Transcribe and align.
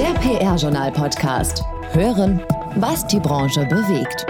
Der 0.00 0.14
PR-Journal-Podcast. 0.14 1.62
Hören, 1.92 2.40
was 2.76 3.06
die 3.06 3.20
Branche 3.20 3.66
bewegt. 3.66 4.24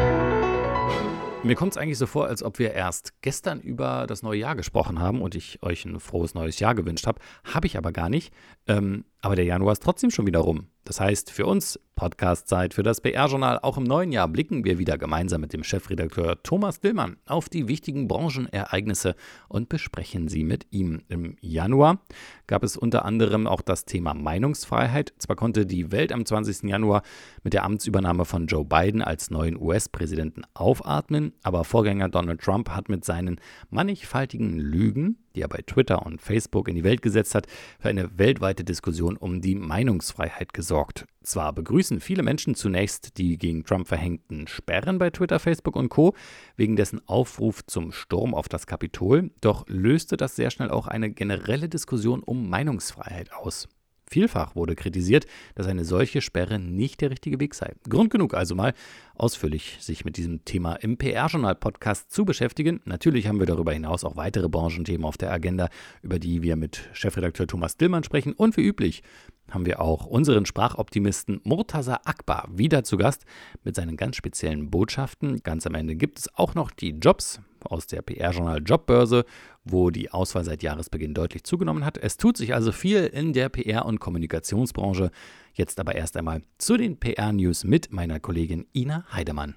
Mir 1.45 1.54
kommt 1.54 1.75
es 1.75 1.79
eigentlich 1.79 1.96
so 1.96 2.09
vor, 2.09 2.27
als 2.27 2.43
ob 2.43 2.59
wir 2.59 2.73
erst 2.73 3.23
gestern 3.23 3.61
über 3.61 4.09
das 4.09 4.25
neue 4.25 4.41
Jahr 4.41 4.56
gesprochen 4.56 4.98
haben 4.98 5.22
und 5.22 5.37
ich 5.37 5.62
euch 5.62 5.85
ein 5.85 6.01
frohes 6.01 6.35
neues 6.35 6.59
Jahr 6.59 6.75
gewünscht 6.75 7.06
habe. 7.06 7.21
Habe 7.45 7.69
ich 7.69 7.79
aber 7.79 7.93
gar 7.93 8.09
nicht. 8.09 8.35
Ähm, 8.67 9.04
aber 9.21 9.37
der 9.37 9.45
Januar 9.45 9.70
ist 9.70 9.84
trotzdem 9.84 10.11
schon 10.11 10.27
wieder 10.27 10.41
rum. 10.41 10.66
Das 10.91 10.98
heißt, 10.98 11.30
für 11.30 11.46
uns 11.46 11.79
Podcast-Zeit 11.95 12.75
für 12.75 12.82
das 12.82 13.00
PR-Journal. 13.00 13.61
Auch 13.62 13.77
im 13.77 13.84
neuen 13.84 14.11
Jahr 14.11 14.27
blicken 14.27 14.64
wir 14.64 14.79
wieder 14.79 14.98
gemeinsam 14.98 15.43
mit 15.43 15.52
dem 15.52 15.62
Chefredakteur 15.62 16.43
Thomas 16.43 16.80
Dillmann 16.80 17.18
auf 17.27 17.48
die 17.48 17.68
wichtigen 17.68 18.09
Branchenereignisse 18.09 19.14
und 19.48 19.68
besprechen 19.68 20.27
sie 20.27 20.42
mit 20.42 20.66
ihm. 20.70 21.02
Im 21.09 21.37
Januar 21.42 22.00
gab 22.48 22.64
es 22.64 22.77
unter 22.77 23.05
anderem 23.05 23.46
auch 23.46 23.61
das 23.61 23.84
Thema 23.84 24.14
Meinungsfreiheit. 24.14 25.12
Zwar 25.18 25.37
konnte 25.37 25.64
die 25.64 25.92
Welt 25.92 26.10
am 26.10 26.27
20. 26.27 26.70
Januar 26.70 27.02
mit 27.45 27.52
der 27.52 27.62
Amtsübernahme 27.62 28.24
von 28.24 28.46
Joe 28.46 28.65
Biden 28.65 29.02
als 29.02 29.30
neuen 29.30 29.60
US-Präsidenten 29.60 30.43
aufatmen, 30.54 31.34
aber 31.45 31.65
Vorgänger 31.65 32.09
Donald 32.09 32.41
Trump 32.41 32.70
hat 32.70 32.88
mit 32.88 33.04
seinen 33.04 33.41
mannigfaltigen 33.68 34.59
Lügen 34.59 35.18
die 35.34 35.43
er 35.43 35.48
bei 35.48 35.62
Twitter 35.66 36.05
und 36.05 36.20
Facebook 36.20 36.69
in 36.69 36.75
die 36.75 36.84
Welt 36.84 37.02
gesetzt 37.02 37.34
hat, 37.34 37.47
für 37.79 37.88
eine 37.88 38.19
weltweite 38.19 38.65
Diskussion 38.65 39.16
um 39.16 39.41
die 39.41 39.55
Meinungsfreiheit 39.55 40.52
gesorgt. 40.52 41.07
Zwar 41.23 41.52
begrüßen 41.52 42.01
viele 42.01 42.23
Menschen 42.23 42.55
zunächst 42.55 43.19
die 43.19 43.37
gegen 43.37 43.65
Trump 43.65 43.87
verhängten 43.87 44.47
Sperren 44.47 44.98
bei 44.98 45.11
Twitter, 45.11 45.38
Facebook 45.38 45.77
und 45.77 45.91
Co. 45.91 46.15
wegen 46.57 46.77
dessen 46.77 47.07
Aufruf 47.07 47.65
zum 47.66 47.93
Sturm 47.93 48.35
auf 48.35 48.48
das 48.48 48.66
Kapitol, 48.66 49.30
doch 49.41 49.65
löste 49.69 50.16
das 50.16 50.37
sehr 50.37 50.51
schnell 50.51 50.71
auch 50.71 50.87
eine 50.87 51.11
generelle 51.11 51.69
Diskussion 51.69 52.23
um 52.23 52.49
Meinungsfreiheit 52.49 53.33
aus. 53.33 53.69
Vielfach 54.10 54.56
wurde 54.56 54.74
kritisiert, 54.74 55.27
dass 55.55 55.69
eine 55.69 55.84
solche 55.84 56.20
Sperre 56.20 56.59
nicht 56.59 57.01
der 57.01 57.10
richtige 57.10 57.38
Weg 57.38 57.55
sei. 57.55 57.74
Grund 57.88 58.10
genug 58.10 58.35
also 58.35 58.57
mal, 58.57 58.74
ausführlich 59.15 59.76
sich 59.79 60.04
mit 60.04 60.16
diesem 60.16 60.45
Thema 60.45 60.74
im 60.74 60.96
PR-Journal-Podcast 60.96 62.10
zu 62.10 62.24
beschäftigen. 62.24 62.80
Natürlich 62.87 63.29
haben 63.29 63.38
wir 63.38 63.46
darüber 63.46 63.73
hinaus 63.73 64.03
auch 64.03 64.16
weitere 64.16 64.48
Branchenthemen 64.48 65.04
auf 65.04 65.16
der 65.16 65.31
Agenda, 65.31 65.69
über 66.03 66.19
die 66.19 66.43
wir 66.43 66.56
mit 66.56 66.88
Chefredakteur 66.93 67.47
Thomas 67.47 67.76
Dillmann 67.76 68.03
sprechen. 68.03 68.32
Und 68.32 68.56
wie 68.56 68.66
üblich 68.66 69.04
haben 69.48 69.65
wir 69.65 69.81
auch 69.81 70.06
unseren 70.06 70.44
Sprachoptimisten 70.44 71.41
Murtaza 71.44 72.00
Akbar 72.04 72.48
wieder 72.53 72.82
zu 72.82 72.97
Gast 72.97 73.25
mit 73.62 73.76
seinen 73.76 73.97
ganz 73.97 74.16
speziellen 74.16 74.70
Botschaften. 74.70 75.42
Ganz 75.44 75.69
am 75.69 75.76
Ende 75.76 75.94
gibt 75.94 76.19
es 76.19 76.34
auch 76.34 76.56
noch 76.56 76.72
die 76.72 76.91
Jobs 76.91 77.41
aus 77.66 77.87
der 77.87 78.03
PR-Journal 78.03 78.62
Jobbörse, 78.65 79.25
wo 79.65 79.91
die 79.91 80.11
Auswahl 80.11 80.44
seit 80.44 80.62
Jahresbeginn 80.62 81.15
deutlich 81.15 81.44
zugenommen 81.44 81.84
hat. 81.84 81.99
Es 81.99 82.16
tut 82.16 82.37
sich 82.37 82.55
also 82.55 82.72
viel 82.72 83.06
in 83.06 83.33
der 83.33 83.49
PR- 83.49 83.87
und 83.87 84.00
Kommunikationsbranche. 84.00 85.11
Jetzt 85.55 85.81
aber 85.81 85.94
erst 85.94 86.16
einmal 86.16 86.43
zu 86.59 86.77
den 86.77 86.99
PR-News 86.99 87.65
mit 87.65 87.93
meiner 87.93 88.21
Kollegin 88.21 88.66
Ina 88.75 89.05
Heidemann. 89.12 89.56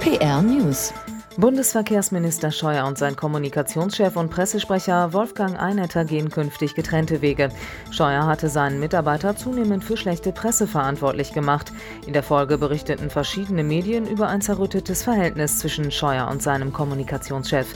PR 0.00 0.42
News. 0.42 0.92
Bundesverkehrsminister 1.38 2.50
Scheuer 2.50 2.84
und 2.86 2.98
sein 2.98 3.16
Kommunikationschef 3.16 4.16
und 4.16 4.30
Pressesprecher 4.30 5.14
Wolfgang 5.14 5.58
Einetter 5.58 6.04
gehen 6.04 6.30
künftig 6.30 6.74
getrennte 6.74 7.22
Wege. 7.22 7.48
Scheuer 7.90 8.26
hatte 8.26 8.50
seinen 8.50 8.78
Mitarbeiter 8.80 9.34
zunehmend 9.34 9.82
für 9.82 9.96
schlechte 9.96 10.32
Presse 10.32 10.66
verantwortlich 10.66 11.32
gemacht. 11.32 11.72
In 12.06 12.12
der 12.12 12.22
Folge 12.22 12.58
berichteten 12.58 13.08
verschiedene 13.08 13.64
Medien 13.64 14.06
über 14.06 14.28
ein 14.28 14.42
zerrüttetes 14.42 15.02
Verhältnis 15.04 15.58
zwischen 15.58 15.90
Scheuer 15.90 16.28
und 16.28 16.42
seinem 16.42 16.70
Kommunikationschef. 16.70 17.66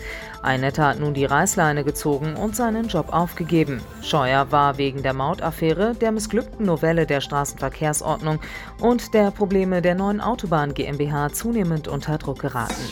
Einetter 0.42 0.88
hat 0.88 1.00
nun 1.00 1.14
die 1.14 1.24
Reißleine 1.24 1.82
gezogen 1.82 2.36
und 2.36 2.54
seinen 2.54 2.88
Job 2.88 3.12
aufgegeben. 3.12 3.80
Scheuer 4.02 4.52
war 4.52 4.76
wegen 4.76 5.02
der 5.02 5.14
Mautaffäre, 5.14 5.94
der 5.94 6.12
missglückten 6.12 6.66
Novelle 6.66 7.06
der 7.06 7.22
Straßenverkehrsordnung 7.22 8.38
und 8.80 9.14
der 9.14 9.30
Probleme 9.30 9.80
der 9.80 9.94
neuen 9.94 10.20
Autobahn 10.20 10.74
GmbH 10.74 11.32
zunehmend 11.32 11.88
unter 11.88 12.18
Druck 12.18 12.40
geraten. 12.40 12.84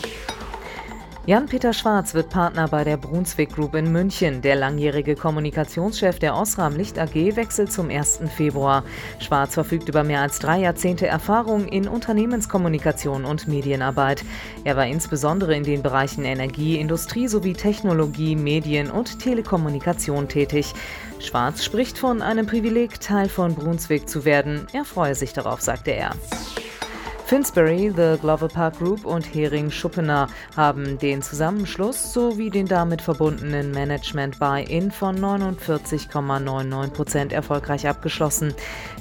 Jan-Peter 1.27 1.73
Schwarz 1.73 2.13
wird 2.13 2.29
Partner 2.29 2.67
bei 2.67 2.83
der 2.83 2.97
Brunswick 2.97 3.55
Group 3.55 3.73
in 3.73 3.91
München. 3.91 4.43
Der 4.43 4.55
langjährige 4.55 5.15
Kommunikationschef 5.15 6.19
der 6.19 6.35
Osram 6.35 6.75
Licht 6.75 6.99
AG 6.99 7.15
wechselt 7.35 7.71
zum 7.71 7.89
1. 7.89 8.19
Februar. 8.37 8.83
Schwarz 9.17 9.55
verfügt 9.55 9.89
über 9.89 10.03
mehr 10.03 10.21
als 10.21 10.37
drei 10.37 10.59
Jahrzehnte 10.59 11.07
Erfahrung 11.07 11.67
in 11.67 11.87
Unternehmenskommunikation 11.87 13.25
und 13.25 13.47
Medienarbeit. 13.47 14.23
Er 14.65 14.77
war 14.77 14.85
insbesondere 14.85 15.55
in 15.55 15.63
den 15.63 15.81
Bereichen 15.81 16.25
Energie, 16.25 16.79
Industrie 16.79 17.27
sowie 17.27 17.53
Technologie, 17.53 18.35
Medien 18.35 18.91
und 18.91 19.17
Telekommunikation 19.17 20.27
tätig. 20.27 20.73
Schwarz 21.17 21.63
spricht 21.63 21.97
von 21.97 22.21
einem 22.21 22.45
Privileg, 22.45 22.99
Teil 22.99 23.29
von 23.29 23.55
Brunswick 23.55 24.07
zu 24.07 24.25
werden. 24.25 24.67
Er 24.73 24.85
freue 24.85 25.15
sich 25.15 25.33
darauf, 25.33 25.59
sagte 25.59 25.89
er. 25.89 26.11
Finsbury, 27.25 27.89
The 27.89 28.19
Glover 28.21 28.47
Park 28.47 28.77
Group 28.77 29.03
und 29.03 29.23
Hering 29.33 29.71
Schuppener 29.71 30.27
haben 30.55 30.99
den 30.99 31.23
Zusammenschluss 31.23 32.13
sowie 32.13 32.51
den 32.51 32.67
damit 32.67 33.01
verbundenen 33.01 33.71
Management 33.71 34.37
Buy-in 34.37 34.91
von 34.91 35.17
49,99 35.17 36.91
Prozent 36.91 37.33
erfolgreich 37.33 37.87
abgeschlossen. 37.87 38.53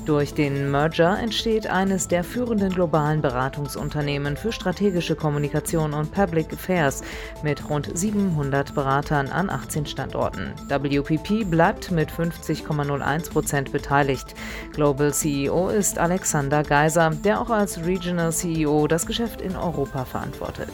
Durch 0.06 0.32
den 0.32 0.70
Merger 0.70 1.18
entsteht 1.18 1.66
eines 1.66 2.08
der 2.08 2.24
führenden 2.24 2.70
globalen 2.72 3.20
Beratungsunternehmen 3.20 4.38
für 4.38 4.52
strategische 4.52 5.16
Kommunikation 5.16 5.92
und 5.92 6.10
Public 6.10 6.50
Affairs 6.54 7.02
mit 7.42 7.68
rund 7.68 7.90
700 7.92 8.74
Beratern 8.74 9.28
an 9.28 9.50
18 9.50 9.84
Standorten. 9.84 10.54
WPP 10.68 11.44
bleibt 11.44 11.90
mit 11.90 12.10
50,01 12.10 13.30
Prozent 13.30 13.70
beteiligt. 13.70 14.34
Global 14.72 15.12
CEO 15.12 15.68
ist 15.68 15.98
Alexander 15.98 16.62
Geiser, 16.62 17.10
der 17.10 17.38
auch 17.38 17.50
als 17.50 17.84
Regional 17.84 18.13
Regional 18.14 18.32
CEO 18.32 18.86
das 18.86 19.06
Geschäft 19.06 19.40
in 19.40 19.56
Europa 19.56 20.04
verantwortet. 20.04 20.72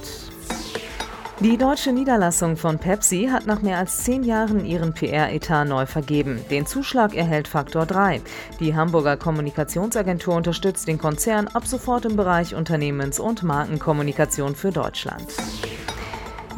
Die 1.40 1.56
deutsche 1.56 1.90
Niederlassung 1.90 2.58
von 2.58 2.78
Pepsi 2.78 3.30
hat 3.32 3.46
nach 3.46 3.62
mehr 3.62 3.78
als 3.78 4.04
zehn 4.04 4.24
Jahren 4.24 4.66
ihren 4.66 4.92
PR-Etat 4.92 5.64
neu 5.64 5.86
vergeben. 5.86 6.44
Den 6.50 6.66
Zuschlag 6.66 7.14
erhält 7.14 7.48
Faktor 7.48 7.86
3. 7.86 8.20
Die 8.60 8.76
Hamburger 8.76 9.16
Kommunikationsagentur 9.16 10.34
unterstützt 10.34 10.86
den 10.86 10.98
Konzern 10.98 11.48
ab 11.48 11.66
sofort 11.66 12.04
im 12.04 12.16
Bereich 12.16 12.54
Unternehmens- 12.54 13.20
und 13.20 13.42
Markenkommunikation 13.42 14.54
für 14.54 14.70
Deutschland. 14.70 15.32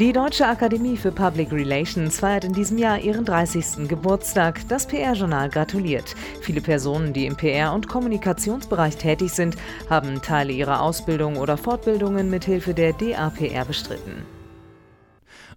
Die 0.03 0.13
Deutsche 0.13 0.49
Akademie 0.49 0.97
für 0.97 1.13
Public 1.13 1.53
Relations 1.53 2.19
feiert 2.19 2.43
in 2.43 2.53
diesem 2.53 2.77
Jahr 2.77 2.99
ihren 2.99 3.25
30. 3.25 3.87
Geburtstag. 3.87 4.61
Das 4.67 4.89
PR-Journal 4.89 5.49
gratuliert. 5.49 6.17
Viele 6.41 6.61
Personen, 6.61 7.13
die 7.13 7.25
im 7.25 7.37
PR- 7.37 7.73
und 7.73 7.87
Kommunikationsbereich 7.87 8.97
tätig 8.97 9.31
sind, 9.31 9.55
haben 9.89 10.21
Teile 10.21 10.51
ihrer 10.51 10.83
Ausbildung 10.83 11.37
oder 11.37 11.57
Fortbildungen 11.57 12.31
mithilfe 12.31 12.75
der 12.75 12.95
DAPR 12.95 13.65
bestritten. 13.65 14.42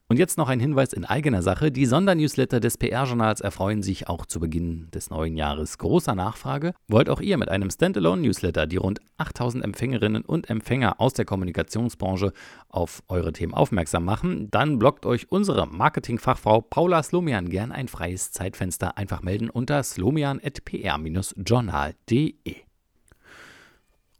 Und 0.08 0.20
jetzt 0.20 0.38
noch 0.38 0.50
ein 0.50 0.60
Hinweis 0.60 0.94
in 0.94 1.04
eigener 1.04 1.42
Sache. 1.42 1.72
Die 1.72 1.88
Sondernewsletter 1.88 2.60
des 2.60 2.78
PR-Journals 2.78 3.42
erfreuen 3.42 3.82
sich 3.82 4.08
auch 4.08 4.28
zu 4.28 4.40
Beginn 4.40 4.88
des 4.92 5.10
neuen 5.10 5.36
Jahres 5.36 5.80
großer 5.80 6.14
Nachfrage. 6.14 6.74
Wollt 6.88 7.10
auch 7.10 7.22
ihr 7.22 7.40
mit 7.40 7.50
einem 7.50 7.72
Standalone-Newsletter 7.72 8.68
die 8.68 8.78
rund 8.78 9.00
8000 9.18 9.64
Empfängerinnen 9.64 10.24
und 10.24 10.48
Empfänger 10.48 11.02
aus 11.02 11.14
der 11.14 11.26
Kommunikationsbranche 11.26 12.34
auf 12.70 13.02
eure 13.08 13.34
Themen 13.34 13.56
aufmerksam 13.56 14.06
machen? 14.06 14.52
Dann 14.52 14.78
blockt 14.78 15.08
euch 15.08 15.32
unsere 15.32 15.66
Marketingfachfrau 15.66 16.62
Paula 16.62 17.02
Slomian 17.02 17.50
gern 17.50 17.72
ein 17.72 17.88
freies 17.88 18.32
Zeitfenster. 18.32 19.00
Einfach 19.00 19.24
melden 19.24 19.50
unter 19.50 19.82
slomian.pr-journal.de. 19.82 22.66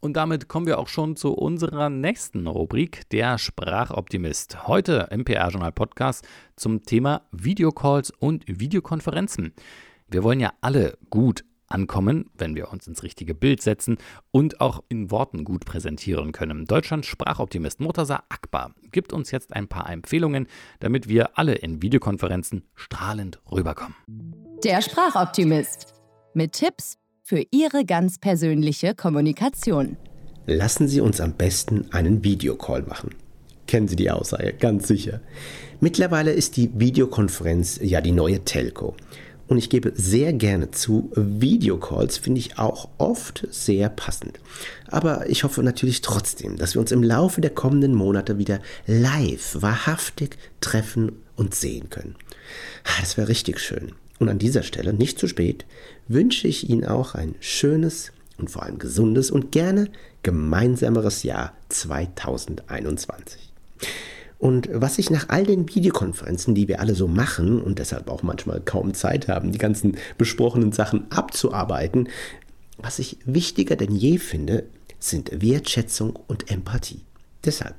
Und 0.06 0.12
damit 0.12 0.46
kommen 0.46 0.68
wir 0.68 0.78
auch 0.78 0.86
schon 0.86 1.16
zu 1.16 1.34
unserer 1.34 1.90
nächsten 1.90 2.46
Rubrik, 2.46 3.10
der 3.10 3.38
Sprachoptimist. 3.38 4.68
Heute 4.68 5.08
im 5.10 5.24
PR-Journal 5.24 5.72
Podcast 5.72 6.24
zum 6.54 6.84
Thema 6.84 7.22
Videocalls 7.32 8.12
und 8.12 8.44
Videokonferenzen. 8.46 9.52
Wir 10.06 10.22
wollen 10.22 10.38
ja 10.38 10.52
alle 10.60 10.96
gut 11.10 11.44
ankommen, 11.66 12.30
wenn 12.38 12.54
wir 12.54 12.70
uns 12.70 12.86
ins 12.86 13.02
richtige 13.02 13.34
Bild 13.34 13.62
setzen 13.62 13.98
und 14.30 14.60
auch 14.60 14.84
in 14.88 15.10
Worten 15.10 15.42
gut 15.42 15.64
präsentieren 15.64 16.30
können. 16.30 16.66
Deutschlands 16.66 17.08
Sprachoptimist 17.08 17.80
Murtaza 17.80 18.22
Akbar 18.28 18.76
gibt 18.92 19.12
uns 19.12 19.32
jetzt 19.32 19.54
ein 19.54 19.66
paar 19.66 19.90
Empfehlungen, 19.90 20.46
damit 20.78 21.08
wir 21.08 21.36
alle 21.36 21.56
in 21.56 21.82
Videokonferenzen 21.82 22.62
strahlend 22.76 23.40
rüberkommen. 23.50 23.96
Der 24.62 24.82
Sprachoptimist 24.82 25.94
mit 26.32 26.52
Tipps 26.52 26.96
für 27.26 27.42
Ihre 27.50 27.84
ganz 27.84 28.18
persönliche 28.18 28.94
Kommunikation. 28.94 29.96
Lassen 30.46 30.86
Sie 30.86 31.00
uns 31.00 31.20
am 31.20 31.32
besten 31.32 31.86
einen 31.90 32.22
Videocall 32.22 32.82
machen. 32.82 33.16
Kennen 33.66 33.88
Sie 33.88 33.96
die 33.96 34.12
Aussage? 34.12 34.52
Ganz 34.52 34.86
sicher. 34.86 35.20
Mittlerweile 35.80 36.30
ist 36.30 36.56
die 36.56 36.70
Videokonferenz 36.74 37.80
ja 37.82 38.00
die 38.00 38.12
neue 38.12 38.44
Telco. 38.44 38.94
Und 39.48 39.58
ich 39.58 39.70
gebe 39.70 39.92
sehr 39.96 40.32
gerne 40.32 40.70
zu, 40.70 41.10
Videocalls 41.16 42.16
finde 42.16 42.38
ich 42.38 42.60
auch 42.60 42.90
oft 42.98 43.48
sehr 43.50 43.88
passend. 43.88 44.38
Aber 44.86 45.28
ich 45.28 45.42
hoffe 45.42 45.64
natürlich 45.64 46.02
trotzdem, 46.02 46.56
dass 46.56 46.74
wir 46.74 46.80
uns 46.80 46.92
im 46.92 47.02
Laufe 47.02 47.40
der 47.40 47.50
kommenden 47.50 47.94
Monate 47.94 48.38
wieder 48.38 48.60
live, 48.86 49.56
wahrhaftig 49.60 50.36
treffen 50.60 51.10
und 51.34 51.56
sehen 51.56 51.90
können. 51.90 52.14
Ah, 52.84 53.00
das 53.00 53.16
wäre 53.16 53.28
richtig 53.28 53.58
schön. 53.58 53.92
Und 54.18 54.28
an 54.28 54.38
dieser 54.38 54.62
Stelle, 54.62 54.92
nicht 54.92 55.18
zu 55.18 55.28
spät, 55.28 55.66
wünsche 56.08 56.48
ich 56.48 56.70
Ihnen 56.70 56.84
auch 56.84 57.14
ein 57.14 57.34
schönes 57.40 58.12
und 58.38 58.50
vor 58.50 58.62
allem 58.62 58.78
gesundes 58.78 59.30
und 59.30 59.52
gerne 59.52 59.88
gemeinsameres 60.22 61.22
Jahr 61.22 61.54
2021. 61.68 63.52
Und 64.38 64.68
was 64.72 64.98
ich 64.98 65.10
nach 65.10 65.28
all 65.30 65.44
den 65.44 65.68
Videokonferenzen, 65.68 66.54
die 66.54 66.68
wir 66.68 66.80
alle 66.80 66.94
so 66.94 67.08
machen 67.08 67.60
und 67.60 67.78
deshalb 67.78 68.10
auch 68.10 68.22
manchmal 68.22 68.60
kaum 68.60 68.92
Zeit 68.92 69.28
haben, 69.28 69.50
die 69.50 69.58
ganzen 69.58 69.96
besprochenen 70.18 70.72
Sachen 70.72 71.10
abzuarbeiten, 71.10 72.08
was 72.76 72.98
ich 72.98 73.18
wichtiger 73.24 73.76
denn 73.76 73.94
je 73.94 74.18
finde, 74.18 74.64
sind 74.98 75.42
Wertschätzung 75.42 76.18
und 76.26 76.50
Empathie. 76.50 77.00
Deshalb 77.44 77.76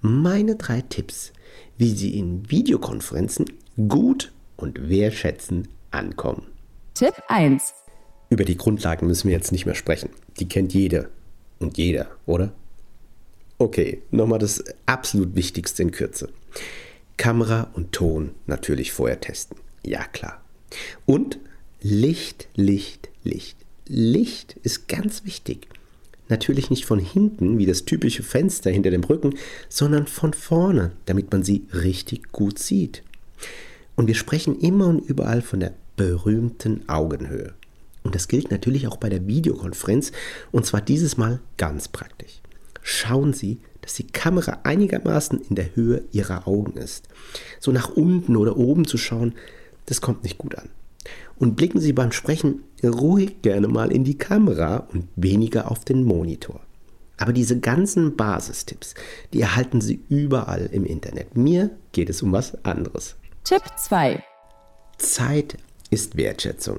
meine 0.00 0.54
drei 0.56 0.82
Tipps, 0.82 1.32
wie 1.76 1.90
Sie 1.90 2.16
in 2.16 2.48
Videokonferenzen 2.50 3.46
gut 3.88 4.32
und 4.56 4.88
wertschätzend 4.88 5.68
ankommen. 5.90 6.46
Tipp 6.94 7.14
1. 7.28 7.74
Über 8.30 8.44
die 8.44 8.56
Grundlagen 8.56 9.06
müssen 9.06 9.28
wir 9.28 9.36
jetzt 9.36 9.52
nicht 9.52 9.66
mehr 9.66 9.74
sprechen. 9.74 10.10
Die 10.38 10.48
kennt 10.48 10.74
jede 10.74 11.10
und 11.58 11.78
jeder, 11.78 12.08
oder? 12.26 12.52
Okay, 13.58 14.02
nochmal 14.10 14.38
das 14.38 14.62
absolut 14.84 15.34
Wichtigste 15.34 15.82
in 15.82 15.90
Kürze. 15.90 16.28
Kamera 17.16 17.70
und 17.74 17.92
Ton 17.92 18.34
natürlich 18.46 18.92
vorher 18.92 19.20
testen. 19.20 19.56
Ja, 19.84 20.04
klar. 20.04 20.42
Und 21.06 21.38
Licht, 21.80 22.48
Licht, 22.54 23.08
Licht. 23.22 23.56
Licht 23.86 24.56
ist 24.62 24.88
ganz 24.88 25.24
wichtig. 25.24 25.68
Natürlich 26.28 26.70
nicht 26.70 26.84
von 26.84 26.98
hinten, 26.98 27.58
wie 27.58 27.66
das 27.66 27.84
typische 27.84 28.24
Fenster 28.24 28.70
hinter 28.70 28.90
dem 28.90 29.04
Rücken, 29.04 29.34
sondern 29.68 30.06
von 30.06 30.32
vorne, 30.32 30.92
damit 31.06 31.30
man 31.30 31.44
sie 31.44 31.66
richtig 31.72 32.32
gut 32.32 32.58
sieht. 32.58 33.02
Und 33.96 34.06
wir 34.06 34.14
sprechen 34.14 34.58
immer 34.58 34.86
und 34.86 35.00
überall 35.00 35.42
von 35.42 35.60
der 35.60 35.72
berühmten 35.96 36.88
Augenhöhe. 36.88 37.54
Und 38.04 38.14
das 38.14 38.28
gilt 38.28 38.50
natürlich 38.50 38.86
auch 38.86 38.98
bei 38.98 39.08
der 39.08 39.26
Videokonferenz, 39.26 40.12
und 40.52 40.64
zwar 40.64 40.80
dieses 40.80 41.16
Mal 41.16 41.40
ganz 41.56 41.88
praktisch. 41.88 42.40
Schauen 42.82 43.32
Sie, 43.32 43.58
dass 43.80 43.94
die 43.94 44.06
Kamera 44.06 44.60
einigermaßen 44.62 45.40
in 45.48 45.56
der 45.56 45.74
Höhe 45.74 46.04
Ihrer 46.12 46.46
Augen 46.46 46.76
ist. 46.78 47.08
So 47.58 47.72
nach 47.72 47.88
unten 47.88 48.36
oder 48.36 48.56
oben 48.56 48.86
zu 48.86 48.98
schauen, 48.98 49.34
das 49.86 50.00
kommt 50.00 50.22
nicht 50.22 50.38
gut 50.38 50.56
an. 50.56 50.68
Und 51.38 51.56
blicken 51.56 51.80
Sie 51.80 51.92
beim 51.92 52.12
Sprechen 52.12 52.62
ruhig 52.84 53.42
gerne 53.42 53.68
mal 53.68 53.90
in 53.90 54.04
die 54.04 54.18
Kamera 54.18 54.88
und 54.92 55.08
weniger 55.16 55.70
auf 55.70 55.84
den 55.84 56.04
Monitor. 56.04 56.60
Aber 57.16 57.32
diese 57.32 57.58
ganzen 57.58 58.16
Basistipps, 58.16 58.94
die 59.32 59.40
erhalten 59.40 59.80
Sie 59.80 60.00
überall 60.08 60.68
im 60.70 60.84
Internet. 60.84 61.36
Mir 61.36 61.70
geht 61.92 62.10
es 62.10 62.22
um 62.22 62.32
was 62.32 62.64
anderes. 62.64 63.16
Tipp 63.46 63.62
2. 63.76 64.24
Zeit 64.98 65.56
ist 65.90 66.16
Wertschätzung. 66.16 66.78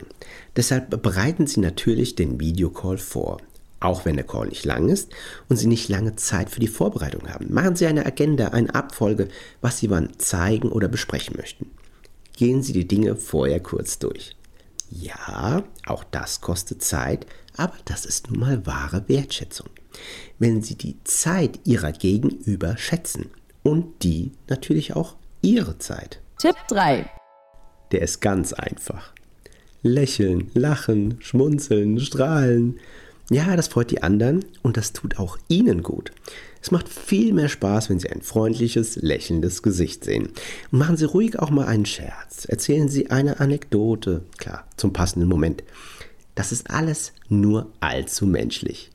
Deshalb 0.58 1.02
bereiten 1.02 1.48
Sie 1.48 1.62
natürlich 1.62 2.16
den 2.16 2.42
Videocall 2.42 2.98
vor. 2.98 3.38
Auch 3.80 4.04
wenn 4.04 4.18
der 4.18 4.26
Call 4.26 4.50
nicht 4.50 4.66
lang 4.66 4.90
ist 4.90 5.14
und 5.48 5.56
Sie 5.56 5.68
nicht 5.68 5.88
lange 5.88 6.18
Zeit 6.18 6.50
für 6.50 6.60
die 6.60 6.68
Vorbereitung 6.68 7.30
haben. 7.30 7.54
Machen 7.54 7.78
Sie 7.78 7.86
eine 7.86 8.06
Agenda, 8.06 8.50
eine 8.50 8.76
Abfolge, 8.76 9.30
was 9.62 9.78
Sie 9.78 9.90
wann 9.90 10.20
zeigen 10.20 10.68
oder 10.68 10.90
besprechen 10.90 11.38
möchten. 11.38 11.72
Gehen 12.36 12.62
Sie 12.62 12.74
die 12.74 12.86
Dinge 12.86 13.16
vorher 13.16 13.62
kurz 13.62 13.98
durch. 13.98 14.36
Ja, 14.92 15.64
auch 15.86 16.04
das 16.12 16.42
kostet 16.42 16.84
Zeit, 16.84 17.28
aber 17.56 17.78
das 17.86 18.06
ist 18.06 18.30
nun 18.30 18.42
mal 18.42 18.66
wahre 18.66 19.08
Wertschätzung. 19.08 19.70
Wenn 20.38 20.62
Sie 20.62 20.76
die 20.76 21.02
Zeit 21.06 21.62
Ihrer 21.64 21.94
Gegenüber 21.94 22.76
schätzen 22.76 23.30
und 23.64 24.04
die 24.04 24.34
natürlich 24.50 24.98
auch 24.98 25.16
Ihre 25.42 25.78
Zeit. 25.78 26.20
Tipp 26.40 26.56
3. 26.68 27.10
Der 27.92 28.02
ist 28.04 28.22
ganz 28.22 28.54
einfach. 28.54 29.12
Lächeln, 29.82 30.52
lachen, 30.54 31.18
schmunzeln, 31.20 32.00
strahlen. 32.00 32.80
Ja, 33.32 33.56
das 33.56 33.70
freut 33.70 33.90
die 33.90 34.04
anderen 34.04 34.46
und 34.62 34.78
das 34.78 34.94
tut 34.94 35.18
auch 35.18 35.40
Ihnen 35.48 35.82
gut. 35.82 36.12
Es 36.62 36.70
macht 36.70 36.90
viel 36.90 37.34
mehr 37.34 37.50
Spaß, 37.50 37.90
wenn 37.90 38.00
Sie 38.00 38.12
ein 38.12 38.22
freundliches, 38.22 38.98
lächelndes 38.98 39.64
Gesicht 39.64 40.04
sehen. 40.04 40.30
Machen 40.70 40.96
Sie 40.96 41.06
ruhig 41.06 41.40
auch 41.40 41.50
mal 41.50 41.66
einen 41.66 41.88
Scherz. 41.88 42.46
Erzählen 42.46 42.88
Sie 42.88 43.10
eine 43.10 43.40
Anekdote, 43.40 44.22
klar, 44.38 44.68
zum 44.78 44.94
passenden 44.94 45.28
Moment. 45.28 45.64
Das 46.36 46.52
ist 46.52 46.70
alles 46.70 47.14
nur 47.30 47.72
allzu 47.80 48.28
menschlich. 48.28 48.92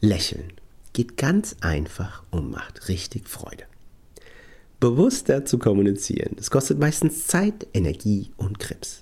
Lächeln 0.00 0.52
geht 0.92 1.16
ganz 1.16 1.54
einfach 1.60 2.24
und 2.32 2.50
macht 2.50 2.88
richtig 2.88 3.28
Freude 3.28 3.64
bewusster 4.80 5.44
zu 5.44 5.58
kommunizieren. 5.58 6.36
Es 6.38 6.50
kostet 6.50 6.78
meistens 6.78 7.26
Zeit, 7.26 7.66
Energie 7.72 8.30
und 8.36 8.58
Krebs. 8.58 9.00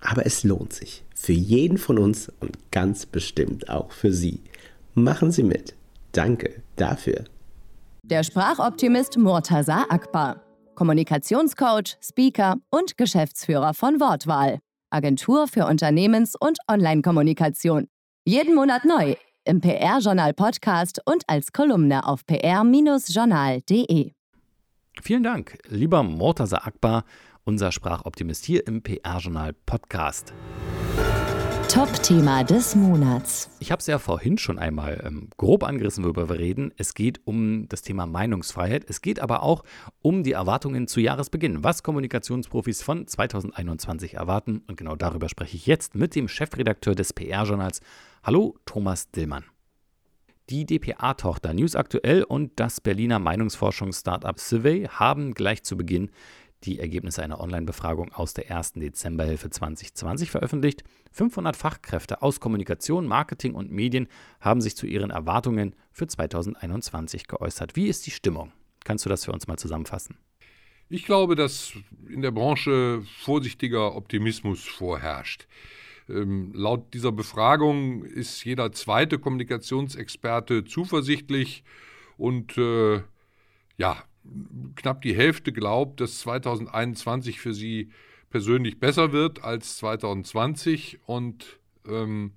Aber 0.00 0.26
es 0.26 0.44
lohnt 0.44 0.72
sich. 0.72 1.02
Für 1.14 1.32
jeden 1.32 1.78
von 1.78 1.98
uns 1.98 2.30
und 2.40 2.58
ganz 2.70 3.06
bestimmt 3.06 3.68
auch 3.68 3.90
für 3.92 4.12
Sie. 4.12 4.40
Machen 4.94 5.32
Sie 5.32 5.42
mit. 5.42 5.74
Danke 6.12 6.62
dafür. 6.76 7.24
Der 8.02 8.22
Sprachoptimist 8.22 9.16
Murtaza 9.16 9.86
Akbar. 9.88 10.42
Kommunikationscoach, 10.74 11.96
Speaker 12.02 12.56
und 12.70 12.98
Geschäftsführer 12.98 13.74
von 13.74 14.00
Wortwahl. 14.00 14.58
Agentur 14.90 15.48
für 15.48 15.66
Unternehmens- 15.66 16.36
und 16.38 16.58
Online-Kommunikation. 16.68 17.88
Jeden 18.26 18.54
Monat 18.54 18.84
neu 18.84 19.14
im 19.44 19.60
PR-Journal 19.60 20.32
Podcast 20.34 21.00
und 21.04 21.24
als 21.26 21.52
Kolumne 21.52 22.06
auf 22.06 22.24
pr-journal.de. 22.26 24.13
Vielen 25.02 25.22
Dank, 25.22 25.58
lieber 25.68 26.02
Mortaza 26.02 26.58
Akbar, 26.58 27.04
unser 27.44 27.72
Sprachoptimist 27.72 28.44
hier 28.44 28.66
im 28.66 28.82
PR-Journal 28.82 29.52
Podcast. 29.66 30.32
Top-Thema 31.68 32.44
des 32.44 32.76
Monats. 32.76 33.50
Ich 33.58 33.72
habe 33.72 33.80
es 33.80 33.86
ja 33.86 33.98
vorhin 33.98 34.38
schon 34.38 34.58
einmal 34.58 35.02
ähm, 35.04 35.28
grob 35.36 35.64
angerissen, 35.64 36.04
worüber 36.04 36.28
wir 36.28 36.38
reden. 36.38 36.72
Es 36.76 36.94
geht 36.94 37.20
um 37.24 37.68
das 37.68 37.82
Thema 37.82 38.06
Meinungsfreiheit. 38.06 38.84
Es 38.88 39.02
geht 39.02 39.18
aber 39.18 39.42
auch 39.42 39.64
um 40.00 40.22
die 40.22 40.32
Erwartungen 40.32 40.86
zu 40.86 41.00
Jahresbeginn, 41.00 41.64
was 41.64 41.82
Kommunikationsprofis 41.82 42.82
von 42.82 43.06
2021 43.06 44.14
erwarten. 44.14 44.62
Und 44.68 44.76
genau 44.76 44.94
darüber 44.94 45.28
spreche 45.28 45.56
ich 45.56 45.66
jetzt 45.66 45.96
mit 45.96 46.14
dem 46.14 46.28
Chefredakteur 46.28 46.94
des 46.94 47.12
PR-Journals. 47.12 47.80
Hallo, 48.22 48.56
Thomas 48.64 49.10
Dillmann. 49.10 49.44
Die 50.50 50.66
dpa-Tochter 50.66 51.54
News 51.54 51.74
Aktuell 51.74 52.22
und 52.22 52.52
das 52.56 52.82
Berliner 52.82 53.18
Meinungsforschungs-Startup 53.18 54.38
Survey 54.38 54.86
haben 54.90 55.32
gleich 55.32 55.62
zu 55.62 55.74
Beginn 55.74 56.10
die 56.64 56.80
Ergebnisse 56.80 57.22
einer 57.22 57.40
Online-Befragung 57.40 58.12
aus 58.12 58.34
der 58.34 58.50
ersten 58.50 58.80
Dezemberhilfe 58.80 59.48
2020 59.48 60.30
veröffentlicht. 60.30 60.84
500 61.12 61.56
Fachkräfte 61.56 62.20
aus 62.20 62.40
Kommunikation, 62.40 63.06
Marketing 63.06 63.54
und 63.54 63.70
Medien 63.70 64.06
haben 64.38 64.60
sich 64.60 64.76
zu 64.76 64.86
ihren 64.86 65.08
Erwartungen 65.08 65.74
für 65.92 66.06
2021 66.06 67.26
geäußert. 67.26 67.74
Wie 67.74 67.86
ist 67.86 68.06
die 68.06 68.10
Stimmung? 68.10 68.52
Kannst 68.84 69.06
du 69.06 69.08
das 69.08 69.24
für 69.24 69.32
uns 69.32 69.46
mal 69.46 69.56
zusammenfassen? 69.56 70.18
Ich 70.90 71.06
glaube, 71.06 71.36
dass 71.36 71.72
in 72.06 72.20
der 72.20 72.32
Branche 72.32 73.02
vorsichtiger 73.22 73.96
Optimismus 73.96 74.62
vorherrscht. 74.64 75.46
Ähm, 76.08 76.52
laut 76.54 76.92
dieser 76.94 77.12
Befragung 77.12 78.04
ist 78.04 78.44
jeder 78.44 78.72
zweite 78.72 79.18
Kommunikationsexperte 79.18 80.64
zuversichtlich 80.64 81.64
und 82.16 82.58
äh, 82.58 83.02
ja, 83.76 84.04
knapp 84.76 85.02
die 85.02 85.14
Hälfte 85.14 85.52
glaubt, 85.52 86.00
dass 86.00 86.20
2021 86.20 87.40
für 87.40 87.54
sie 87.54 87.90
persönlich 88.30 88.80
besser 88.80 89.12
wird 89.12 89.44
als 89.44 89.76
2020 89.78 91.00
und 91.06 91.58
ähm, 91.86 92.32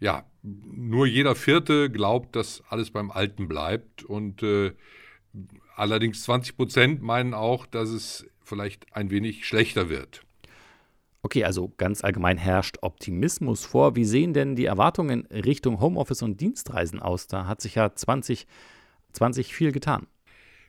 ja, 0.00 0.26
nur 0.42 1.06
jeder 1.06 1.34
Vierte 1.34 1.90
glaubt, 1.90 2.36
dass 2.36 2.62
alles 2.68 2.90
beim 2.90 3.10
Alten 3.10 3.48
bleibt 3.48 4.04
und 4.04 4.42
äh, 4.42 4.72
allerdings 5.76 6.22
20 6.24 6.56
Prozent 6.56 7.02
meinen 7.02 7.34
auch, 7.34 7.66
dass 7.66 7.88
es 7.88 8.26
vielleicht 8.42 8.94
ein 8.94 9.10
wenig 9.10 9.46
schlechter 9.46 9.88
wird. 9.88 10.23
Okay, 11.24 11.42
also 11.42 11.72
ganz 11.78 12.04
allgemein 12.04 12.36
herrscht 12.36 12.76
Optimismus 12.82 13.64
vor. 13.64 13.96
Wie 13.96 14.04
sehen 14.04 14.34
denn 14.34 14.56
die 14.56 14.66
Erwartungen 14.66 15.24
Richtung 15.28 15.80
Homeoffice 15.80 16.20
und 16.20 16.38
Dienstreisen 16.38 17.00
aus? 17.00 17.28
Da 17.28 17.46
hat 17.46 17.62
sich 17.62 17.76
ja 17.76 17.94
2020 17.94 18.46
viel 19.54 19.72
getan. 19.72 20.06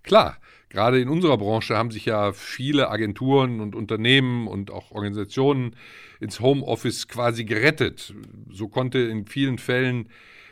Klar, 0.04 0.38
gerade 0.70 1.02
in 1.02 1.10
unserer 1.10 1.38
Branche 1.38 1.76
haben 1.76 1.92
sich 1.92 2.06
ja 2.06 2.32
viele 2.32 2.90
Agenturen 2.90 3.60
und 3.60 3.76
Unternehmen 3.76 4.48
und 4.48 4.72
auch 4.72 4.92
Organisationen 4.92 5.76
ins 6.22 6.40
Homeoffice 6.40 7.10
quasi 7.10 7.44
gerettet. 7.44 8.16
So 8.50 8.70
konnte 8.70 9.00
in 9.00 9.28
vielen 9.28 9.58
Fällen 9.58 10.08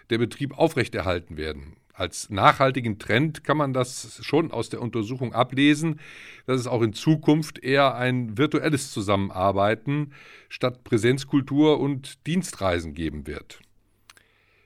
der 0.10 0.18
Betrieb 0.18 0.58
aufrechterhalten 0.58 1.38
werden 1.38 1.78
als 1.94 2.30
nachhaltigen 2.32 2.98
Trend 2.98 3.44
kann 3.44 3.58
man 3.58 3.72
das 3.72 4.20
schon 4.24 4.52
aus 4.52 4.70
der 4.70 4.82
Untersuchung 4.82 5.34
ablesen, 5.34 6.00
dass 6.48 6.60
es 6.60 6.68
auch 6.68 6.82
in 6.82 6.94
Zukunft 6.94 7.60
eher 7.60 7.96
ein 7.96 8.38
virtuelles 8.38 8.92
Zusammenarbeiten 8.92 10.12
statt 10.50 10.84
Präsenzkultur 10.84 11.80
und 11.80 12.26
Dienstreisen 12.26 12.96
geben 12.96 13.28
wird. 13.28 13.60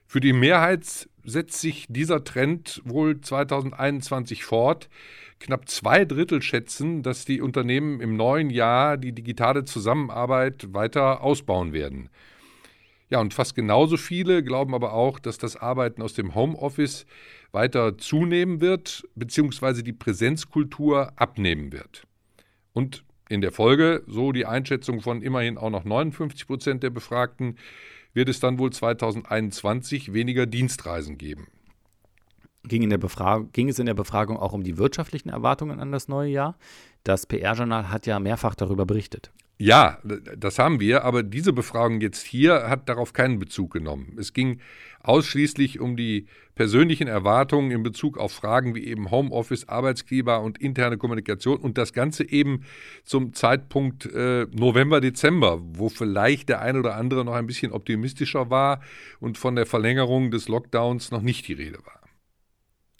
Für 0.05 0.21
die 0.21 0.31
Mehrheit 0.31 1.09
setzt 1.25 1.59
sich 1.59 1.85
dieser 1.89 2.23
Trend 2.23 2.81
wohl 2.85 3.19
2021 3.19 4.45
fort. 4.45 4.89
knapp 5.39 5.67
zwei 5.69 6.05
Drittel 6.05 6.41
schätzen, 6.41 7.03
dass 7.03 7.25
die 7.25 7.41
Unternehmen 7.41 7.99
im 7.99 8.15
neuen 8.15 8.49
Jahr 8.49 8.97
die 8.97 9.11
digitale 9.11 9.65
Zusammenarbeit 9.65 10.73
weiter 10.73 11.21
ausbauen 11.21 11.73
werden. 11.73 12.09
Ja, 13.09 13.21
und 13.21 13.33
fast 13.33 13.55
genauso 13.55 13.95
viele 13.95 14.43
glauben 14.43 14.75
aber 14.75 14.93
auch, 14.93 15.19
dass 15.19 15.37
das 15.37 15.55
Arbeiten 15.55 16.01
aus 16.01 16.13
dem 16.13 16.35
Homeoffice 16.35 17.05
weiter 17.51 17.97
zunehmen 17.97 18.59
wird, 18.59 19.07
beziehungsweise 19.15 19.81
die 19.81 19.93
Präsenzkultur 19.93 21.13
abnehmen 21.15 21.71
wird. 21.71 22.03
Und 22.73 23.05
in 23.29 23.41
der 23.41 23.51
Folge, 23.51 24.03
so 24.07 24.31
die 24.31 24.45
Einschätzung 24.45 25.01
von 25.01 25.21
immerhin 25.21 25.57
auch 25.57 25.69
noch 25.69 25.85
59 25.85 26.47
Prozent 26.47 26.83
der 26.83 26.89
Befragten, 26.89 27.57
wird 28.13 28.29
es 28.29 28.39
dann 28.39 28.59
wohl 28.59 28.71
2021 28.71 30.13
weniger 30.13 30.45
Dienstreisen 30.45 31.17
geben. 31.17 31.47
Ging, 32.63 32.89
ging 33.53 33.69
es 33.69 33.79
in 33.79 33.85
der 33.85 33.93
Befragung 33.93 34.37
auch 34.37 34.51
um 34.51 34.63
die 34.63 34.77
wirtschaftlichen 34.77 35.29
Erwartungen 35.29 35.79
an 35.79 35.91
das 35.91 36.09
neue 36.09 36.31
Jahr? 36.31 36.57
Das 37.03 37.25
PR-Journal 37.25 37.89
hat 37.89 38.05
ja 38.05 38.19
mehrfach 38.19 38.55
darüber 38.55 38.85
berichtet. 38.85 39.31
Ja, 39.59 39.97
das 40.03 40.59
haben 40.59 40.79
wir, 40.79 41.03
aber 41.03 41.23
diese 41.23 41.51
Befragung 41.51 41.99
jetzt 41.99 42.23
hier 42.23 42.69
hat 42.69 42.87
darauf 42.89 43.13
keinen 43.13 43.39
Bezug 43.39 43.73
genommen. 43.73 44.15
Es 44.19 44.33
ging 44.33 44.59
ausschließlich 45.01 45.79
um 45.79 45.97
die 45.97 46.27
persönlichen 46.53 47.07
Erwartungen 47.07 47.71
in 47.71 47.81
Bezug 47.81 48.19
auf 48.19 48.31
Fragen 48.31 48.75
wie 48.75 48.85
eben 48.85 49.09
Homeoffice, 49.09 49.67
Arbeitsklima 49.67 50.37
und 50.37 50.59
interne 50.59 50.97
Kommunikation 50.97 51.57
und 51.57 51.79
das 51.79 51.93
Ganze 51.93 52.29
eben 52.29 52.65
zum 53.03 53.33
Zeitpunkt 53.33 54.05
äh, 54.05 54.45
November, 54.51 55.01
Dezember, 55.01 55.59
wo 55.63 55.89
vielleicht 55.89 56.49
der 56.49 56.61
ein 56.61 56.77
oder 56.77 56.95
andere 56.95 57.25
noch 57.25 57.33
ein 57.33 57.47
bisschen 57.47 57.71
optimistischer 57.71 58.51
war 58.51 58.81
und 59.19 59.39
von 59.39 59.55
der 59.55 59.65
Verlängerung 59.65 60.29
des 60.29 60.47
Lockdowns 60.47 61.09
noch 61.09 61.21
nicht 61.21 61.47
die 61.47 61.53
Rede 61.53 61.79
war. 61.83 62.01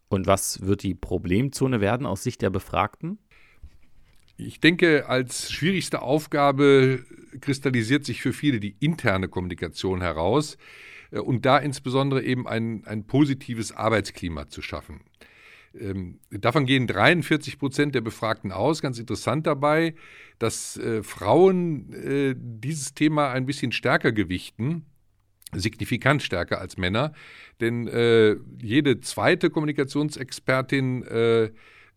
Und 0.10 0.26
was 0.26 0.62
wird 0.66 0.82
die 0.84 0.96
Problemzone 0.96 1.82
werden 1.82 2.08
aus 2.08 2.24
Sicht 2.24 2.42
der 2.42 2.50
Befragten? 2.50 3.20
Ich 4.38 4.60
denke, 4.60 5.10
als 5.10 5.52
schwierigste 5.52 6.04
Aufgabe 6.04 7.04
kristallisiert 7.42 8.06
sich 8.06 8.22
für 8.22 8.34
viele 8.34 8.60
die 8.60 8.76
interne 8.80 9.28
Kommunikation 9.28 10.02
heraus 10.02 10.58
äh, 11.12 11.20
und 11.20 11.46
da 11.46 11.58
insbesondere 11.58 12.24
eben 12.24 12.48
ein, 12.48 12.86
ein 12.86 13.08
positives 13.08 13.72
Arbeitsklima 13.72 14.48
zu 14.48 14.62
schaffen. 14.62 15.02
Ähm, 15.78 16.20
davon 16.30 16.68
gehen 16.68 16.86
43 16.86 17.58
Prozent 17.58 17.96
der 17.96 18.02
Befragten 18.02 18.52
aus. 18.52 18.82
Ganz 18.82 19.00
interessant 19.00 19.48
dabei, 19.48 19.96
dass 20.38 20.78
äh, 20.78 21.02
Frauen 21.02 21.92
äh, 21.94 22.36
dieses 22.38 22.94
Thema 22.94 23.32
ein 23.32 23.48
bisschen 23.48 23.72
stärker 23.72 24.12
gewichten, 24.12 24.86
signifikant 25.52 26.22
stärker 26.22 26.60
als 26.62 26.78
Männer. 26.78 27.14
Denn 27.60 27.88
jede 28.62 29.00
zweite 29.00 29.50
Kommunikationsexpertin 29.50 31.06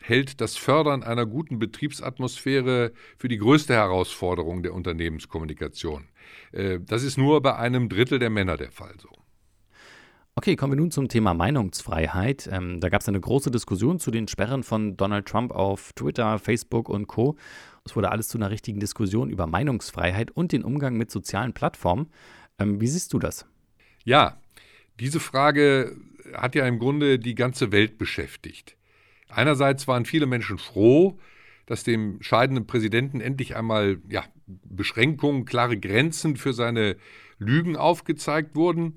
hält 0.00 0.40
das 0.40 0.57
Fördern 0.57 1.02
einer 1.02 1.26
guten 1.26 1.59
Betriebsatmosphäre 1.59 2.92
für 3.16 3.28
die 3.28 3.38
größte 3.38 3.75
Herausforderung 3.75 4.62
der 4.62 4.75
Unternehmenskommunikation. 4.75 6.09
Äh, 6.52 6.80
das 6.80 7.02
ist 7.02 7.19
nur 7.19 7.42
bei 7.42 7.57
einem 7.57 7.88
Drittel 7.88 8.19
der 8.19 8.30
Männer 8.30 8.57
der 8.57 8.71
Fall 8.71 8.95
so. 8.99 9.11
Okay, 10.37 10.57
kommen 10.57 10.73
wir 10.73 10.76
nun 10.76 10.90
zum 10.90 11.09
Thema 11.09 11.35
Meinungsfreiheit. 11.35 12.49
Ähm, 12.50 12.80
da 12.80 12.88
gab 12.88 13.02
es 13.02 13.09
eine 13.09 13.21
große 13.21 13.50
Diskussion 13.50 13.99
zu 13.99 14.11
den 14.11 14.26
Sperren 14.26 14.62
von 14.62 14.97
Donald 14.97 15.26
Trump 15.26 15.52
auf 15.52 15.92
Twitter, 15.92 16.38
Facebook 16.38 16.88
und 16.88 17.09
Co. 17.09 17.37
Es 17.85 17.97
wurde 17.97 18.11
alles 18.11 18.28
zu 18.28 18.38
einer 18.38 18.50
richtigen 18.50 18.80
Diskussion 18.80 19.28
über 19.28 19.47
Meinungsfreiheit 19.47 20.30
und 20.30 20.52
den 20.52 20.64
Umgang 20.64 20.97
mit 20.97 21.11
sozialen 21.11 21.52
Plattformen. 21.52 22.09
Ähm, 22.59 22.80
wie 22.80 22.87
siehst 22.87 23.12
du 23.12 23.19
das? 23.19 23.45
Ja, 24.04 24.40
diese 24.99 25.21
Frage 25.21 25.97
hat 26.33 26.54
ja 26.54 26.66
im 26.66 26.78
Grunde 26.78 27.19
die 27.19 27.35
ganze 27.35 27.73
Welt 27.73 27.99
beschäftigt. 27.99 28.76
Einerseits 29.30 29.88
waren 29.88 30.04
viele 30.04 30.26
Menschen 30.26 30.58
froh, 30.58 31.18
dass 31.66 31.84
dem 31.84 32.20
scheidenden 32.20 32.66
Präsidenten 32.66 33.20
endlich 33.20 33.56
einmal 33.56 33.99
ja, 34.08 34.25
Beschränkungen, 34.46 35.44
klare 35.44 35.78
Grenzen 35.78 36.37
für 36.37 36.52
seine 36.52 36.96
Lügen 37.38 37.76
aufgezeigt 37.76 38.56
wurden. 38.56 38.96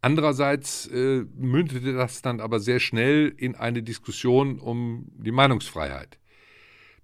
Andererseits 0.00 0.86
äh, 0.86 1.24
mündete 1.36 1.92
das 1.92 2.22
dann 2.22 2.40
aber 2.40 2.60
sehr 2.60 2.80
schnell 2.80 3.32
in 3.36 3.54
eine 3.54 3.82
Diskussion 3.82 4.58
um 4.58 5.06
die 5.16 5.32
Meinungsfreiheit. 5.32 6.18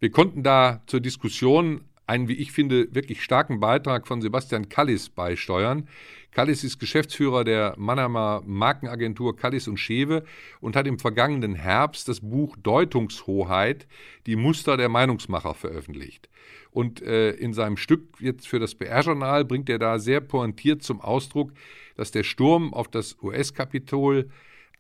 Wir 0.01 0.11
konnten 0.11 0.43
da 0.43 0.83
zur 0.87 1.01
Diskussion 1.01 1.83
einen, 2.11 2.27
wie 2.27 2.35
ich 2.35 2.51
finde, 2.51 2.93
wirklich 2.93 3.23
starken 3.23 3.61
Beitrag 3.61 4.09
von 4.09 4.21
Sebastian 4.21 4.69
Kallis 4.69 5.09
beisteuern. 5.09 5.89
Kallis 6.33 6.65
ist 6.65 6.81
Geschäftsführer 6.81 7.45
der 7.45 7.75
Mannheimer 7.79 8.43
Markenagentur 8.45 9.37
Kallis 9.37 9.69
und 9.69 9.77
Schewe 9.77 10.25
und 10.61 10.75
hat 10.75 10.89
im 10.89 10.99
vergangenen 10.99 11.55
Herbst 11.55 12.09
das 12.09 12.21
Buch 12.21 12.57
Deutungshoheit, 12.57 13.87
die 14.27 14.35
Muster 14.35 14.77
der 14.77 14.89
Meinungsmacher 14.89 15.55
veröffentlicht. 15.55 16.29
Und 16.73 17.01
äh, 17.01 17.31
in 17.31 17.53
seinem 17.53 17.77
Stück 17.77 18.03
jetzt 18.19 18.49
für 18.49 18.59
das 18.59 18.75
PR-Journal 18.75 19.45
bringt 19.45 19.69
er 19.69 19.79
da 19.79 20.01
sehr 20.01 20.21
pointiert 20.21 20.83
zum 20.83 21.01
Ausdruck, 21.01 21.53
dass 21.97 22.11
der 22.11 22.25
Sturm 22.25 22.75
auf 22.75 22.89
das 22.89 23.17
US-Kapitol 23.23 24.29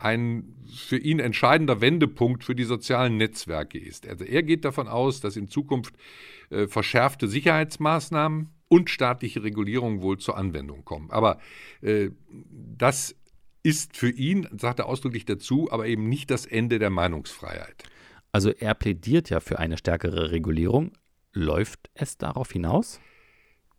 ein 0.02 0.56
für 0.72 0.96
ihn 0.96 1.18
entscheidender 1.18 1.80
Wendepunkt 1.80 2.44
für 2.44 2.54
die 2.54 2.64
sozialen 2.64 3.16
Netzwerke 3.16 3.78
ist. 3.78 4.06
Also 4.06 4.24
er 4.24 4.42
geht 4.42 4.64
davon 4.64 4.88
aus, 4.88 5.20
dass 5.20 5.36
in 5.36 5.48
Zukunft 5.48 5.94
äh, 6.50 6.66
verschärfte 6.66 7.28
Sicherheitsmaßnahmen 7.28 8.50
und 8.68 8.88
staatliche 8.88 9.42
Regulierung 9.42 10.00
wohl 10.00 10.18
zur 10.18 10.36
Anwendung 10.36 10.84
kommen. 10.84 11.10
Aber 11.10 11.38
äh, 11.82 12.10
das 12.76 13.16
ist 13.62 13.96
für 13.96 14.10
ihn, 14.10 14.48
sagt 14.56 14.78
er 14.78 14.86
ausdrücklich 14.86 15.24
dazu, 15.24 15.70
aber 15.70 15.86
eben 15.86 16.08
nicht 16.08 16.30
das 16.30 16.46
Ende 16.46 16.78
der 16.78 16.90
Meinungsfreiheit. 16.90 17.84
Also 18.32 18.50
er 18.50 18.74
plädiert 18.74 19.28
ja 19.28 19.40
für 19.40 19.58
eine 19.58 19.76
stärkere 19.76 20.30
Regulierung. 20.30 20.92
Läuft 21.32 21.90
es 21.94 22.16
darauf 22.16 22.52
hinaus? 22.52 23.00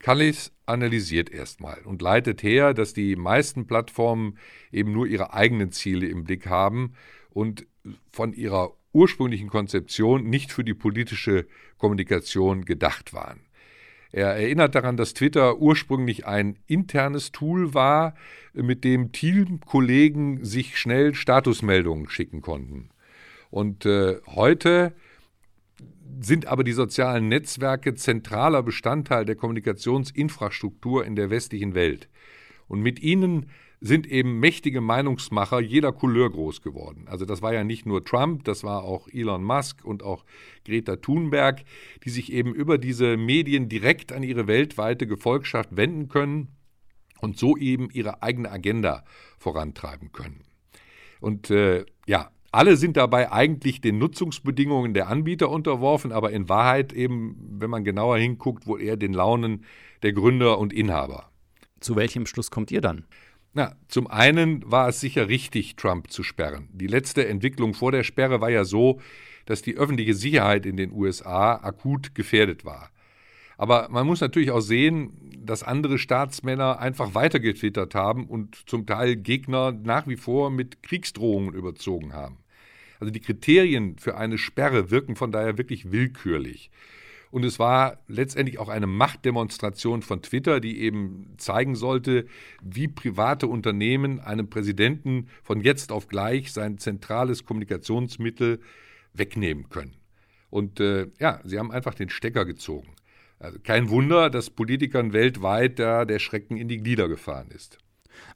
Kallis 0.02 0.52
analysiert 0.66 1.30
erstmal 1.30 1.82
und 1.84 2.02
leitet 2.02 2.44
her, 2.44 2.74
dass 2.74 2.94
die 2.94 3.16
meisten 3.16 3.68
Plattformen 3.68 4.38
eben 4.72 4.92
nur 4.92 5.06
ihre 5.08 5.34
eigenen 5.34 5.72
Ziele 5.72 6.08
im 6.08 6.24
Blick 6.24 6.48
haben 6.48 6.94
und 7.30 7.68
von 8.12 8.34
ihrer 8.34 8.74
ursprünglichen 8.94 9.50
Konzeption 9.50 10.24
nicht 10.24 10.52
für 10.52 10.64
die 10.64 10.74
politische 10.74 11.46
Kommunikation 11.78 12.66
gedacht 12.66 13.14
waren. 13.14 13.42
Er 14.12 14.28
erinnert 14.28 14.76
daran, 14.76 14.98
dass 14.98 15.14
Twitter 15.14 15.60
ursprünglich 15.60 16.26
ein 16.26 16.58
internes 16.68 17.32
Tool 17.32 17.74
war, 17.74 18.16
mit 18.54 18.84
dem 18.84 19.14
Teamkollegen 19.14 20.44
sich 20.44 20.78
schnell 20.78 21.14
Statusmeldungen 21.14 22.10
schicken 22.10 22.42
konnten. 22.42 22.90
Und 23.50 23.86
äh, 23.86 24.18
heute 24.28 24.94
sind 26.20 26.46
aber 26.48 26.64
die 26.64 26.74
sozialen 26.74 27.28
Netzwerke 27.28 27.96
zentraler 27.96 28.64
Bestandteil 28.64 29.26
der 29.26 29.36
Kommunikationsinfrastruktur 29.36 31.06
in 31.06 31.16
der 31.16 31.30
westlichen 31.30 31.74
Welt. 31.76 32.10
Und 32.68 32.82
mit 32.82 33.02
ihnen 33.02 33.48
sind 33.82 34.06
eben 34.06 34.40
mächtige 34.40 34.80
Meinungsmacher 34.80 35.60
jeder 35.60 35.92
Couleur 35.92 36.30
groß 36.30 36.62
geworden. 36.62 37.06
Also 37.08 37.26
das 37.26 37.42
war 37.42 37.52
ja 37.52 37.64
nicht 37.64 37.88
nur 37.88 38.06
Trump, 38.06 38.44
das 38.44 38.64
war 38.64 38.84
auch 38.84 39.08
Elon 39.08 39.44
Musk 39.44 39.84
und 39.84 40.04
auch 40.04 40.24
Greta 40.66 40.98
Thunberg, 40.98 41.64
die 42.06 42.12
sich 42.12 42.32
eben 42.32 42.54
über 42.54 42.78
diese 42.78 43.18
Medien 43.18 43.70
direkt 43.70 44.12
an 44.12 44.22
ihre 44.22 44.46
weltweite 44.46 45.08
Gefolgschaft 45.08 45.76
wenden 45.76 46.10
können 46.10 46.50
und 47.22 47.40
so 47.40 47.58
eben 47.58 47.90
ihre 47.92 48.22
eigene 48.22 48.52
Agenda 48.52 49.04
vorantreiben 49.40 50.12
können. 50.12 50.44
Und 51.20 51.50
äh, 51.50 51.86
ja, 52.06 52.30
alle 52.52 52.76
sind 52.76 52.98
dabei 52.98 53.32
eigentlich 53.32 53.80
den 53.80 53.98
Nutzungsbedingungen 53.98 54.94
der 54.94 55.08
Anbieter 55.08 55.50
unterworfen, 55.50 56.12
aber 56.12 56.32
in 56.32 56.50
Wahrheit 56.50 56.92
eben, 56.92 57.36
wenn 57.60 57.70
man 57.70 57.84
genauer 57.84 58.18
hinguckt, 58.18 58.68
wohl 58.68 58.82
eher 58.82 58.98
den 58.98 59.14
Launen 59.14 59.64
der 60.04 60.12
Gründer 60.14 60.60
und 60.60 60.74
Inhaber. 60.74 61.32
Zu 61.80 61.96
welchem 61.96 62.26
Schluss 62.26 62.52
kommt 62.52 62.72
ihr 62.72 62.82
dann? 62.82 63.06
Na, 63.54 63.76
zum 63.88 64.08
einen 64.08 64.70
war 64.70 64.90
es 64.90 65.00
sicher 65.00 65.28
richtig, 65.28 65.76
Trump 65.76 66.12
zu 66.12 66.24
sperren. 66.24 66.70
Die 66.72 66.88
letzte 66.88 67.28
Entwicklung 67.28 67.74
vor 67.74 67.92
der 67.92 68.04
Sperre 68.04 68.42
war 68.42 68.50
ja 68.50 68.64
so, 68.64 69.00
dass 69.46 69.62
die 69.62 69.76
öffentliche 69.76 70.14
Sicherheit 70.14 70.66
in 70.66 70.78
den 70.78 70.92
USA 70.92 71.56
akut 71.56 72.16
gefährdet 72.16 72.64
war. 72.64 72.92
Aber 73.58 73.90
man 73.90 74.08
muss 74.08 74.22
natürlich 74.22 74.52
auch 74.52 74.62
sehen, 74.62 75.14
dass 75.38 75.64
andere 75.64 76.00
Staatsmänner 76.00 76.80
einfach 76.80 77.14
weitergetwittert 77.14 77.94
haben 77.94 78.26
und 78.26 78.56
zum 78.68 78.86
Teil 78.86 79.16
Gegner 79.16 79.72
nach 79.72 80.08
wie 80.08 80.16
vor 80.16 80.50
mit 80.50 80.82
Kriegsdrohungen 80.84 81.54
überzogen 81.54 82.14
haben. 82.14 82.38
Also 83.02 83.12
die 83.12 83.20
Kriterien 83.20 83.98
für 83.98 84.16
eine 84.16 84.38
Sperre 84.38 84.92
wirken 84.92 85.16
von 85.16 85.32
daher 85.32 85.58
wirklich 85.58 85.92
willkürlich. 85.92 86.70
Und 87.32 87.44
es 87.44 87.58
war 87.58 87.98
letztendlich 88.08 88.60
auch 88.60 88.70
eine 88.70 88.86
Machtdemonstration 88.86 90.04
von 90.04 90.22
Twitter, 90.22 90.60
die 90.60 90.82
eben 90.82 91.34
zeigen 91.38 91.76
sollte, 91.76 92.28
wie 92.62 92.88
private 92.88 93.48
Unternehmen 93.48 94.20
einem 94.20 94.52
Präsidenten 94.52 95.30
von 95.42 95.62
jetzt 95.62 95.92
auf 95.92 96.10
gleich 96.10 96.54
sein 96.54 96.78
zentrales 96.78 97.44
Kommunikationsmittel 97.44 98.60
wegnehmen 99.14 99.70
können. 99.70 99.96
Und 100.52 100.80
äh, 100.80 101.08
ja, 101.20 101.42
sie 101.44 101.58
haben 101.58 101.72
einfach 101.72 101.96
den 101.96 102.10
Stecker 102.10 102.46
gezogen. 102.46 102.94
Also 103.40 103.58
kein 103.64 103.90
Wunder, 103.90 104.30
dass 104.30 104.52
Politikern 104.52 105.12
weltweit 105.12 105.80
da 105.80 106.06
der 106.06 106.20
Schrecken 106.20 106.56
in 106.56 106.68
die 106.68 106.78
Glieder 106.78 107.08
gefahren 107.08 107.50
ist. 107.50 107.80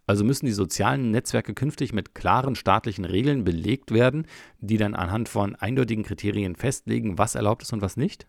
Also 0.07 0.23
müssen 0.23 0.45
die 0.45 0.51
sozialen 0.51 1.11
Netzwerke 1.11 1.53
künftig 1.53 1.93
mit 1.93 2.15
klaren 2.15 2.55
staatlichen 2.55 3.05
Regeln 3.05 3.43
belegt 3.43 3.91
werden, 3.91 4.27
die 4.59 4.77
dann 4.77 4.95
anhand 4.95 5.29
von 5.29 5.55
eindeutigen 5.55 6.03
Kriterien 6.03 6.55
festlegen, 6.55 7.17
was 7.17 7.35
erlaubt 7.35 7.63
ist 7.63 7.73
und 7.73 7.81
was 7.81 7.97
nicht? 7.97 8.27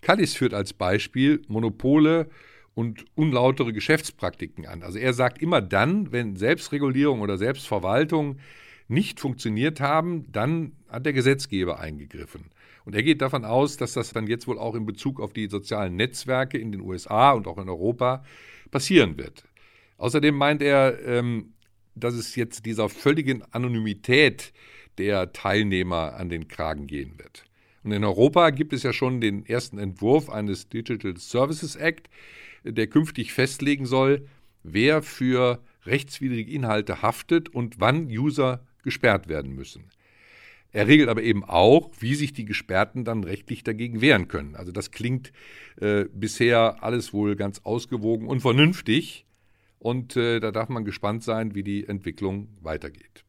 Kallis 0.00 0.34
führt 0.34 0.54
als 0.54 0.72
Beispiel 0.72 1.42
Monopole 1.48 2.28
und 2.74 3.04
unlautere 3.14 3.72
Geschäftspraktiken 3.72 4.66
an. 4.66 4.82
Also 4.82 4.98
er 4.98 5.12
sagt 5.12 5.42
immer 5.42 5.60
dann, 5.60 6.12
wenn 6.12 6.36
Selbstregulierung 6.36 7.20
oder 7.20 7.36
Selbstverwaltung 7.36 8.38
nicht 8.88 9.20
funktioniert 9.20 9.80
haben, 9.80 10.30
dann 10.32 10.72
hat 10.88 11.06
der 11.06 11.12
Gesetzgeber 11.12 11.78
eingegriffen. 11.78 12.46
Und 12.84 12.94
er 12.94 13.02
geht 13.02 13.22
davon 13.22 13.44
aus, 13.44 13.76
dass 13.76 13.92
das 13.92 14.12
dann 14.12 14.26
jetzt 14.26 14.48
wohl 14.48 14.58
auch 14.58 14.74
in 14.74 14.86
Bezug 14.86 15.20
auf 15.20 15.32
die 15.32 15.48
sozialen 15.48 15.94
Netzwerke 15.94 16.58
in 16.58 16.72
den 16.72 16.80
USA 16.80 17.32
und 17.32 17.46
auch 17.46 17.58
in 17.58 17.68
Europa 17.68 18.24
passieren 18.70 19.16
wird. 19.18 19.44
Außerdem 20.00 20.34
meint 20.34 20.62
er, 20.62 20.98
ähm, 21.06 21.52
dass 21.94 22.14
es 22.14 22.34
jetzt 22.34 22.64
dieser 22.64 22.88
völligen 22.88 23.42
Anonymität 23.52 24.54
der 24.96 25.32
Teilnehmer 25.32 26.14
an 26.14 26.30
den 26.30 26.48
Kragen 26.48 26.86
gehen 26.86 27.18
wird. 27.18 27.44
Und 27.84 27.92
in 27.92 28.02
Europa 28.02 28.48
gibt 28.48 28.72
es 28.72 28.82
ja 28.82 28.94
schon 28.94 29.20
den 29.20 29.44
ersten 29.44 29.76
Entwurf 29.76 30.30
eines 30.30 30.70
Digital 30.70 31.18
Services 31.18 31.76
Act, 31.76 32.08
der 32.64 32.86
künftig 32.86 33.34
festlegen 33.34 33.84
soll, 33.84 34.26
wer 34.62 35.02
für 35.02 35.62
rechtswidrige 35.84 36.50
Inhalte 36.50 37.02
haftet 37.02 37.50
und 37.50 37.78
wann 37.78 38.06
User 38.06 38.66
gesperrt 38.82 39.28
werden 39.28 39.54
müssen. 39.54 39.90
Er 40.72 40.86
regelt 40.86 41.10
aber 41.10 41.22
eben 41.22 41.44
auch, 41.44 41.90
wie 41.98 42.14
sich 42.14 42.32
die 42.32 42.46
Gesperrten 42.46 43.04
dann 43.04 43.24
rechtlich 43.24 43.64
dagegen 43.64 44.00
wehren 44.00 44.28
können. 44.28 44.56
Also 44.56 44.72
das 44.72 44.92
klingt 44.92 45.30
äh, 45.78 46.06
bisher 46.10 46.82
alles 46.82 47.12
wohl 47.12 47.36
ganz 47.36 47.60
ausgewogen 47.64 48.28
und 48.28 48.40
vernünftig. 48.40 49.26
Und 49.80 50.14
äh, 50.14 50.40
da 50.40 50.52
darf 50.52 50.68
man 50.68 50.84
gespannt 50.84 51.24
sein, 51.24 51.54
wie 51.54 51.64
die 51.64 51.86
Entwicklung 51.88 52.48
weitergeht. 52.60 53.24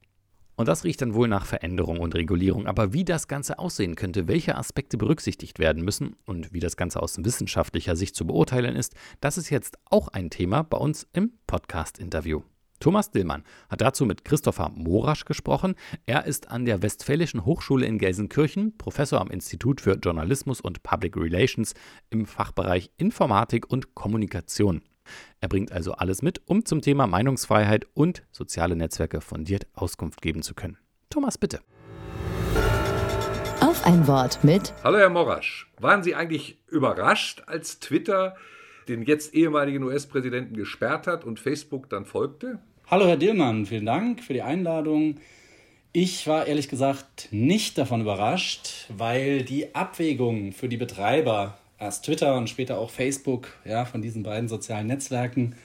Und 0.57 0.67
das 0.67 0.83
riecht 0.83 1.01
dann 1.01 1.15
wohl 1.15 1.27
nach 1.27 1.45
Veränderung 1.45 1.99
und 1.99 2.13
Regulierung. 2.13 2.67
Aber 2.67 2.93
wie 2.93 3.05
das 3.05 3.27
Ganze 3.27 3.57
aussehen 3.57 3.95
könnte, 3.95 4.27
welche 4.27 4.57
Aspekte 4.57 4.97
berücksichtigt 4.97 5.57
werden 5.57 5.83
müssen 5.83 6.15
und 6.25 6.53
wie 6.53 6.59
das 6.59 6.77
Ganze 6.77 7.01
aus 7.01 7.17
wissenschaftlicher 7.23 7.95
Sicht 7.95 8.15
zu 8.15 8.27
beurteilen 8.27 8.75
ist, 8.75 8.93
das 9.21 9.37
ist 9.37 9.49
jetzt 9.49 9.77
auch 9.89 10.09
ein 10.09 10.29
Thema 10.29 10.61
bei 10.61 10.77
uns 10.77 11.07
im 11.13 11.31
Podcast-Interview. 11.47 12.41
Thomas 12.81 13.11
Dillmann 13.11 13.43
hat 13.69 13.81
dazu 13.81 14.05
mit 14.05 14.25
Christopher 14.25 14.69
Morasch 14.75 15.23
gesprochen. 15.25 15.75
Er 16.05 16.25
ist 16.25 16.49
an 16.49 16.65
der 16.65 16.81
Westfälischen 16.81 17.45
Hochschule 17.45 17.85
in 17.85 17.97
Gelsenkirchen, 17.97 18.77
Professor 18.77 19.21
am 19.21 19.29
Institut 19.29 19.81
für 19.81 19.93
Journalismus 19.93 20.59
und 20.59 20.83
Public 20.83 21.15
Relations 21.15 21.75
im 22.09 22.25
Fachbereich 22.25 22.91
Informatik 22.97 23.69
und 23.69 23.95
Kommunikation. 23.95 24.81
Er 25.39 25.47
bringt 25.47 25.71
also 25.71 25.93
alles 25.93 26.21
mit, 26.21 26.41
um 26.45 26.65
zum 26.65 26.81
Thema 26.81 27.07
Meinungsfreiheit 27.07 27.85
und 27.93 28.23
soziale 28.31 28.75
Netzwerke 28.75 29.21
fundiert 29.21 29.67
Auskunft 29.73 30.21
geben 30.21 30.41
zu 30.41 30.53
können. 30.53 30.77
Thomas, 31.09 31.37
bitte. 31.37 31.59
Auf 33.59 33.85
ein 33.85 34.07
Wort 34.07 34.43
mit. 34.43 34.73
Hallo, 34.83 34.97
Herr 34.97 35.09
Morasch. 35.09 35.71
Waren 35.79 36.03
Sie 36.03 36.15
eigentlich 36.15 36.57
überrascht, 36.67 37.43
als 37.47 37.79
Twitter 37.79 38.35
den 38.87 39.03
jetzt 39.03 39.33
ehemaligen 39.33 39.83
US-Präsidenten 39.83 40.55
gesperrt 40.55 41.07
hat 41.07 41.23
und 41.23 41.39
Facebook 41.39 41.89
dann 41.89 42.05
folgte? 42.05 42.59
Hallo 42.89 43.05
Herr 43.07 43.17
Dillmann, 43.17 43.65
vielen 43.65 43.85
Dank 43.85 44.21
für 44.21 44.33
die 44.33 44.41
Einladung. 44.41 45.17
Ich 45.93 46.27
war 46.27 46.47
ehrlich 46.47 46.67
gesagt 46.67 47.29
nicht 47.31 47.77
davon 47.77 48.01
überrascht, 48.01 48.87
weil 48.89 49.43
die 49.43 49.75
Abwägung 49.75 50.51
für 50.51 50.67
die 50.67 50.77
Betreiber, 50.77 51.57
erst 51.81 52.05
Twitter 52.05 52.37
und 52.37 52.49
später 52.49 52.77
auch 52.77 52.89
Facebook, 52.89 53.49
ja, 53.65 53.85
von 53.85 54.01
diesen 54.01 54.23
beiden 54.23 54.47
sozialen 54.47 54.87
Netzwerken, 54.87 55.55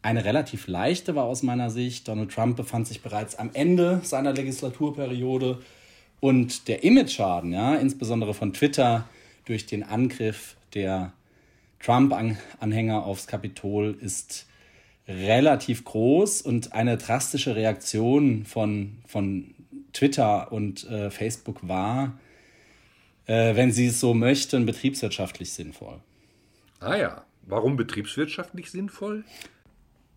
eine 0.00 0.24
relativ 0.24 0.68
leichte 0.68 1.16
war 1.16 1.24
aus 1.24 1.42
meiner 1.42 1.70
Sicht. 1.70 2.06
Donald 2.06 2.30
Trump 2.30 2.56
befand 2.56 2.86
sich 2.86 3.02
bereits 3.02 3.34
am 3.34 3.50
Ende 3.52 4.00
seiner 4.04 4.32
Legislaturperiode. 4.32 5.58
Und 6.20 6.68
der 6.68 6.84
Image-Schaden, 6.84 7.52
ja, 7.52 7.74
insbesondere 7.74 8.34
von 8.34 8.52
Twitter 8.52 9.08
durch 9.44 9.66
den 9.66 9.82
Angriff 9.82 10.56
der 10.74 11.12
Trump-Anhänger 11.80 13.04
aufs 13.04 13.26
Kapitol 13.26 13.96
ist 14.00 14.46
relativ 15.06 15.84
groß. 15.84 16.42
Und 16.42 16.72
eine 16.72 16.96
drastische 16.96 17.56
Reaktion 17.56 18.44
von, 18.44 18.98
von 19.06 19.54
Twitter 19.92 20.52
und 20.52 20.88
äh, 20.88 21.10
Facebook 21.10 21.66
war, 21.66 22.18
äh, 23.28 23.54
wenn 23.54 23.70
Sie 23.70 23.86
es 23.86 24.00
so 24.00 24.14
möchten, 24.14 24.66
betriebswirtschaftlich 24.66 25.52
sinnvoll. 25.52 26.00
Ah 26.80 26.96
ja, 26.96 27.24
warum 27.46 27.76
betriebswirtschaftlich 27.76 28.70
sinnvoll? 28.70 29.24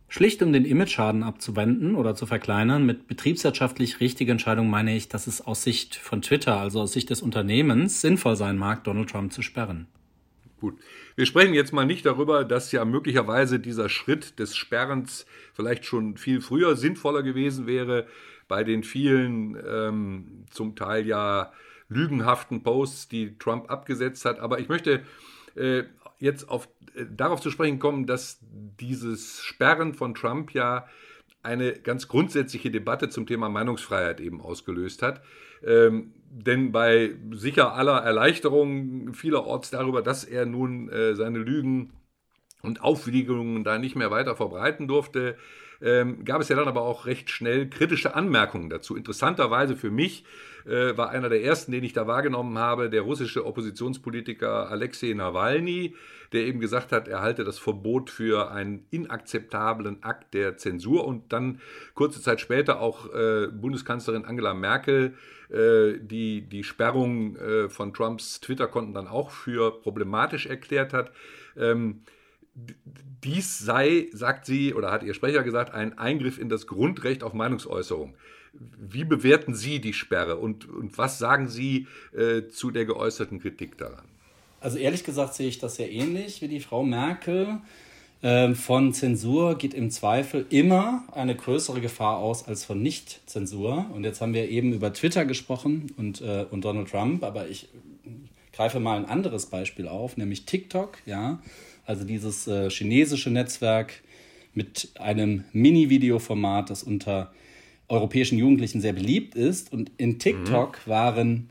Schlicht 0.07 0.41
um 0.41 0.51
den 0.51 0.65
Image-Schaden 0.65 1.23
abzuwenden 1.23 1.95
oder 1.95 2.15
zu 2.15 2.25
verkleinern. 2.25 2.85
Mit 2.85 3.07
betriebswirtschaftlich 3.07 3.99
richtiger 3.99 4.31
Entscheidung 4.31 4.69
meine 4.69 4.95
ich, 4.95 5.07
dass 5.07 5.27
es 5.27 5.39
aus 5.39 5.63
Sicht 5.63 5.95
von 5.95 6.21
Twitter, 6.21 6.57
also 6.57 6.81
aus 6.81 6.93
Sicht 6.93 7.09
des 7.09 7.21
Unternehmens, 7.21 8.01
sinnvoll 8.01 8.35
sein 8.35 8.57
mag, 8.57 8.83
Donald 8.83 9.09
Trump 9.09 9.31
zu 9.31 9.41
sperren. 9.41 9.87
Gut. 10.59 10.77
Wir 11.15 11.25
sprechen 11.25 11.53
jetzt 11.53 11.73
mal 11.73 11.85
nicht 11.85 12.05
darüber, 12.05 12.45
dass 12.45 12.71
ja 12.71 12.85
möglicherweise 12.85 13.59
dieser 13.59 13.89
Schritt 13.89 14.37
des 14.37 14.55
Sperrens 14.55 15.25
vielleicht 15.53 15.85
schon 15.85 16.17
viel 16.17 16.41
früher 16.41 16.75
sinnvoller 16.75 17.23
gewesen 17.23 17.65
wäre 17.65 18.05
bei 18.47 18.63
den 18.63 18.83
vielen 18.83 19.57
ähm, 19.65 20.45
zum 20.51 20.75
Teil 20.75 21.07
ja 21.07 21.51
lügenhaften 21.91 22.63
Posts, 22.63 23.09
die 23.09 23.37
Trump 23.37 23.69
abgesetzt 23.69 24.25
hat. 24.25 24.39
Aber 24.39 24.59
ich 24.59 24.69
möchte 24.69 25.03
äh, 25.55 25.83
jetzt 26.17 26.49
auf, 26.49 26.69
äh, 26.95 27.05
darauf 27.05 27.41
zu 27.41 27.51
sprechen 27.51 27.79
kommen, 27.79 28.07
dass 28.07 28.39
dieses 28.79 29.41
Sperren 29.41 29.93
von 29.93 30.15
Trump 30.15 30.53
ja 30.53 30.87
eine 31.43 31.73
ganz 31.73 32.07
grundsätzliche 32.07 32.71
Debatte 32.71 33.09
zum 33.09 33.25
Thema 33.25 33.49
Meinungsfreiheit 33.49 34.21
eben 34.21 34.41
ausgelöst 34.41 35.01
hat. 35.01 35.21
Ähm, 35.63 36.13
denn 36.29 36.71
bei 36.71 37.15
sicher 37.31 37.73
aller 37.73 37.97
Erleichterung 37.97 39.13
vielerorts 39.13 39.69
darüber, 39.69 40.01
dass 40.01 40.23
er 40.23 40.45
nun 40.45 40.89
äh, 40.89 41.15
seine 41.15 41.39
Lügen 41.39 41.91
und 42.61 42.81
Aufwiegungen 42.81 43.63
da 43.63 43.77
nicht 43.77 43.95
mehr 43.95 44.11
weiter 44.11 44.35
verbreiten 44.35 44.87
durfte, 44.87 45.35
ähm, 45.81 46.23
gab 46.25 46.41
es 46.41 46.49
ja 46.49 46.55
dann 46.55 46.67
aber 46.67 46.81
auch 46.81 47.05
recht 47.05 47.29
schnell 47.29 47.69
kritische 47.69 48.15
Anmerkungen 48.15 48.69
dazu. 48.69 48.95
Interessanterweise 48.95 49.75
für 49.75 49.91
mich 49.91 50.25
äh, 50.65 50.95
war 50.97 51.09
einer 51.09 51.29
der 51.29 51.43
ersten, 51.43 51.71
den 51.71 51.83
ich 51.83 51.93
da 51.93 52.07
wahrgenommen 52.07 52.57
habe, 52.57 52.89
der 52.89 53.01
russische 53.01 53.45
Oppositionspolitiker 53.45 54.69
Alexei 54.69 55.13
Nawalny, 55.13 55.95
der 56.33 56.45
eben 56.45 56.59
gesagt 56.59 56.91
hat, 56.91 57.07
er 57.07 57.21
halte 57.21 57.43
das 57.43 57.59
Verbot 57.59 58.09
für 58.09 58.51
einen 58.51 58.85
inakzeptablen 58.91 60.03
Akt 60.03 60.33
der 60.33 60.57
Zensur 60.57 61.05
und 61.05 61.33
dann 61.33 61.59
kurze 61.93 62.21
Zeit 62.21 62.39
später 62.39 62.79
auch 62.79 63.13
äh, 63.13 63.47
Bundeskanzlerin 63.47 64.25
Angela 64.25 64.53
Merkel 64.53 65.13
äh, 65.51 65.99
die 65.99 66.47
die 66.47 66.63
Sperrung 66.63 67.35
äh, 67.35 67.67
von 67.67 67.93
Trumps 67.93 68.39
Twitter-Konten 68.39 68.93
dann 68.93 69.07
auch 69.07 69.31
für 69.31 69.81
problematisch 69.81 70.45
erklärt 70.45 70.93
hat. 70.93 71.11
Ähm, 71.57 72.03
dies 73.23 73.59
sei, 73.59 74.07
sagt 74.11 74.45
sie 74.45 74.73
oder 74.73 74.91
hat 74.91 75.03
ihr 75.03 75.13
Sprecher 75.13 75.43
gesagt, 75.43 75.73
ein 75.73 75.97
Eingriff 75.97 76.37
in 76.37 76.49
das 76.49 76.67
Grundrecht 76.67 77.23
auf 77.23 77.33
Meinungsäußerung. 77.33 78.15
Wie 78.53 79.05
bewerten 79.05 79.55
Sie 79.55 79.79
die 79.79 79.93
Sperre 79.93 80.35
und, 80.37 80.67
und 80.67 80.97
was 80.97 81.19
sagen 81.19 81.47
Sie 81.47 81.87
äh, 82.13 82.49
zu 82.49 82.71
der 82.71 82.85
geäußerten 82.85 83.39
Kritik 83.39 83.77
daran? 83.77 84.03
Also 84.59 84.77
ehrlich 84.77 85.03
gesagt 85.03 85.35
sehe 85.35 85.47
ich 85.47 85.59
das 85.59 85.75
sehr 85.75 85.91
ähnlich 85.91 86.41
wie 86.41 86.47
die 86.47 86.59
Frau 86.59 86.83
Merkel. 86.83 87.59
Ähm, 88.23 88.55
von 88.55 88.93
Zensur 88.93 89.57
geht 89.57 89.73
im 89.73 89.89
Zweifel 89.89 90.45
immer 90.49 91.03
eine 91.11 91.35
größere 91.35 91.81
Gefahr 91.81 92.17
aus 92.17 92.47
als 92.47 92.65
von 92.65 92.81
Nicht-Zensur. 92.81 93.87
Und 93.93 94.03
jetzt 94.03 94.21
haben 94.21 94.33
wir 94.33 94.49
eben 94.49 94.73
über 94.73 94.93
Twitter 94.93 95.25
gesprochen 95.25 95.87
und, 95.97 96.21
äh, 96.21 96.45
und 96.51 96.65
Donald 96.65 96.89
Trump, 96.89 97.23
aber 97.23 97.47
ich 97.47 97.69
greife 98.53 98.79
mal 98.79 98.97
ein 98.97 99.05
anderes 99.05 99.47
Beispiel 99.47 99.87
auf, 99.87 100.17
nämlich 100.17 100.45
TikTok, 100.45 100.97
ja. 101.05 101.39
Also 101.91 102.05
dieses 102.05 102.47
äh, 102.47 102.69
chinesische 102.69 103.29
Netzwerk 103.29 104.01
mit 104.53 104.91
einem 104.97 105.43
Mini-Video-Format, 105.51 106.69
das 106.69 106.83
unter 106.83 107.33
europäischen 107.89 108.37
Jugendlichen 108.37 108.79
sehr 108.79 108.93
beliebt 108.93 109.35
ist. 109.35 109.73
Und 109.73 109.91
in 109.97 110.17
TikTok 110.17 110.79
mhm. 110.85 110.89
waren 110.89 111.49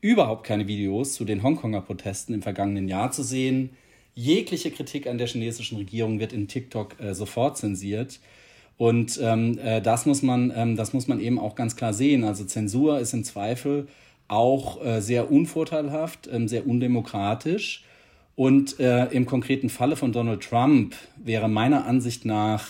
überhaupt 0.00 0.46
keine 0.46 0.66
Videos 0.66 1.12
zu 1.12 1.26
den 1.26 1.42
Hongkonger 1.42 1.82
Protesten 1.82 2.32
im 2.32 2.40
vergangenen 2.40 2.88
Jahr 2.88 3.10
zu 3.10 3.22
sehen. 3.22 3.68
Jegliche 4.14 4.70
Kritik 4.70 5.06
an 5.06 5.18
der 5.18 5.26
chinesischen 5.26 5.76
Regierung 5.76 6.20
wird 6.20 6.32
in 6.32 6.48
TikTok 6.48 6.98
äh, 6.98 7.14
sofort 7.14 7.58
zensiert. 7.58 8.18
Und 8.78 9.20
ähm, 9.22 9.58
äh, 9.58 9.82
das, 9.82 10.06
muss 10.06 10.22
man, 10.22 10.50
ähm, 10.56 10.74
das 10.74 10.94
muss 10.94 11.06
man 11.06 11.20
eben 11.20 11.38
auch 11.38 11.54
ganz 11.54 11.76
klar 11.76 11.92
sehen. 11.92 12.24
Also 12.24 12.46
Zensur 12.46 12.98
ist 12.98 13.12
im 13.12 13.24
Zweifel 13.24 13.88
auch 14.26 14.82
äh, 14.82 15.02
sehr 15.02 15.30
unvorteilhaft, 15.30 16.30
ähm, 16.32 16.48
sehr 16.48 16.66
undemokratisch. 16.66 17.84
Und 18.40 18.80
äh, 18.80 19.04
im 19.08 19.26
konkreten 19.26 19.68
Falle 19.68 19.96
von 19.96 20.12
Donald 20.12 20.42
Trump 20.42 20.94
wäre 21.22 21.46
meiner 21.46 21.84
Ansicht 21.84 22.24
nach 22.24 22.68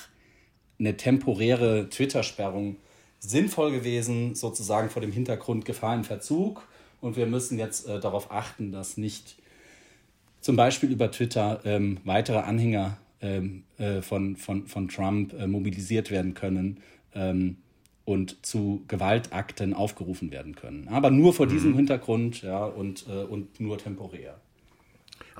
eine 0.80 0.96
temporäre 0.96 1.88
Twitter-Sperrung 1.88 2.74
sinnvoll 3.20 3.70
gewesen, 3.70 4.34
sozusagen 4.34 4.90
vor 4.90 5.00
dem 5.00 5.12
Hintergrund 5.12 5.64
Gefahr 5.64 5.94
im 5.94 6.02
Verzug. 6.02 6.66
Und 7.00 7.16
wir 7.16 7.26
müssen 7.26 7.56
jetzt 7.56 7.86
äh, 7.86 8.00
darauf 8.00 8.32
achten, 8.32 8.72
dass 8.72 8.96
nicht 8.96 9.36
zum 10.40 10.56
Beispiel 10.56 10.90
über 10.90 11.12
Twitter 11.12 11.60
ähm, 11.64 11.98
weitere 12.02 12.38
Anhänger 12.38 12.96
ähm, 13.20 13.62
äh, 13.78 14.02
von, 14.02 14.34
von, 14.34 14.66
von 14.66 14.88
Trump 14.88 15.34
äh, 15.34 15.46
mobilisiert 15.46 16.10
werden 16.10 16.34
können 16.34 16.80
ähm, 17.14 17.58
und 18.04 18.44
zu 18.44 18.82
Gewaltakten 18.88 19.72
aufgerufen 19.74 20.32
werden 20.32 20.56
können. 20.56 20.88
Aber 20.88 21.12
nur 21.12 21.32
vor 21.32 21.46
mhm. 21.46 21.50
diesem 21.50 21.76
Hintergrund 21.76 22.42
ja, 22.42 22.64
und, 22.64 23.06
äh, 23.08 23.22
und 23.22 23.60
nur 23.60 23.78
temporär. 23.78 24.40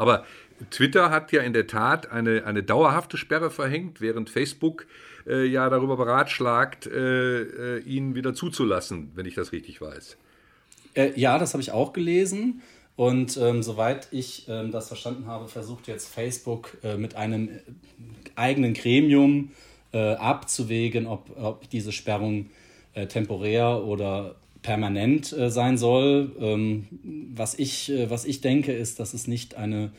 Aber 0.01 0.25
Twitter 0.71 1.11
hat 1.11 1.31
ja 1.31 1.43
in 1.43 1.53
der 1.53 1.67
Tat 1.67 2.11
eine, 2.11 2.47
eine 2.47 2.63
dauerhafte 2.63 3.19
Sperre 3.19 3.51
verhängt, 3.51 4.01
während 4.01 4.31
Facebook 4.31 4.87
äh, 5.27 5.45
ja 5.45 5.69
darüber 5.69 5.99
beratschlagt, 5.99 6.87
äh, 6.87 7.43
äh, 7.43 7.79
ihn 7.81 8.15
wieder 8.15 8.33
zuzulassen, 8.33 9.13
wenn 9.15 9.27
ich 9.27 9.35
das 9.35 9.53
richtig 9.53 9.83
weiß. 9.83 10.17
Äh, 10.95 11.13
ja, 11.21 11.37
das 11.39 11.53
habe 11.53 11.61
ich 11.63 11.73
auch 11.73 11.93
gelesen. 11.93 12.63
Und 12.97 13.37
ähm, 13.37 13.63
soweit 13.63 14.09
ich 14.11 14.47
ähm, 14.49 14.73
das 14.73 14.89
verstanden 14.89 15.27
habe, 15.27 15.49
versucht 15.49 15.87
jetzt 15.87 16.09
Facebook 16.09 16.79
äh, 16.83 16.97
mit 16.97 17.15
einem 17.17 17.49
äh, 17.49 17.61
eigenen 18.37 18.73
Gremium 18.73 19.51
abzuwägen, 19.93 21.09
ob, 21.09 21.37
ob 21.37 21.69
diese 21.69 21.91
Sperrung 21.91 22.49
temporär 23.09 23.83
oder 23.83 24.37
permanent 24.63 25.33
äh, 25.33 25.51
sein 25.51 25.79
soll. 25.79 26.37
Ähm, 26.41 26.87
was, 27.35 27.59
ich, 27.59 27.91
äh, 27.91 28.11
was 28.11 28.25
ich 28.25 28.41
denke, 28.41 28.73
ist, 28.73 29.01
dass 29.01 29.15
es 29.15 29.27
nicht 29.27 29.57
eine, 29.57 29.93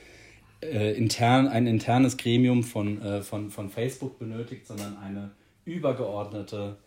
äh, 0.61 0.95
intern, 0.95 1.47
ein 1.47 1.67
internes 1.67 2.17
Gremium 2.17 2.63
von, 2.63 3.01
äh, 3.01 3.21
von, 3.21 3.49
von 3.49 3.69
Facebook 3.69 4.19
benötigt, 4.19 4.67
sondern 4.67 4.97
eine 4.97 5.31
übergeordnete 5.65 6.77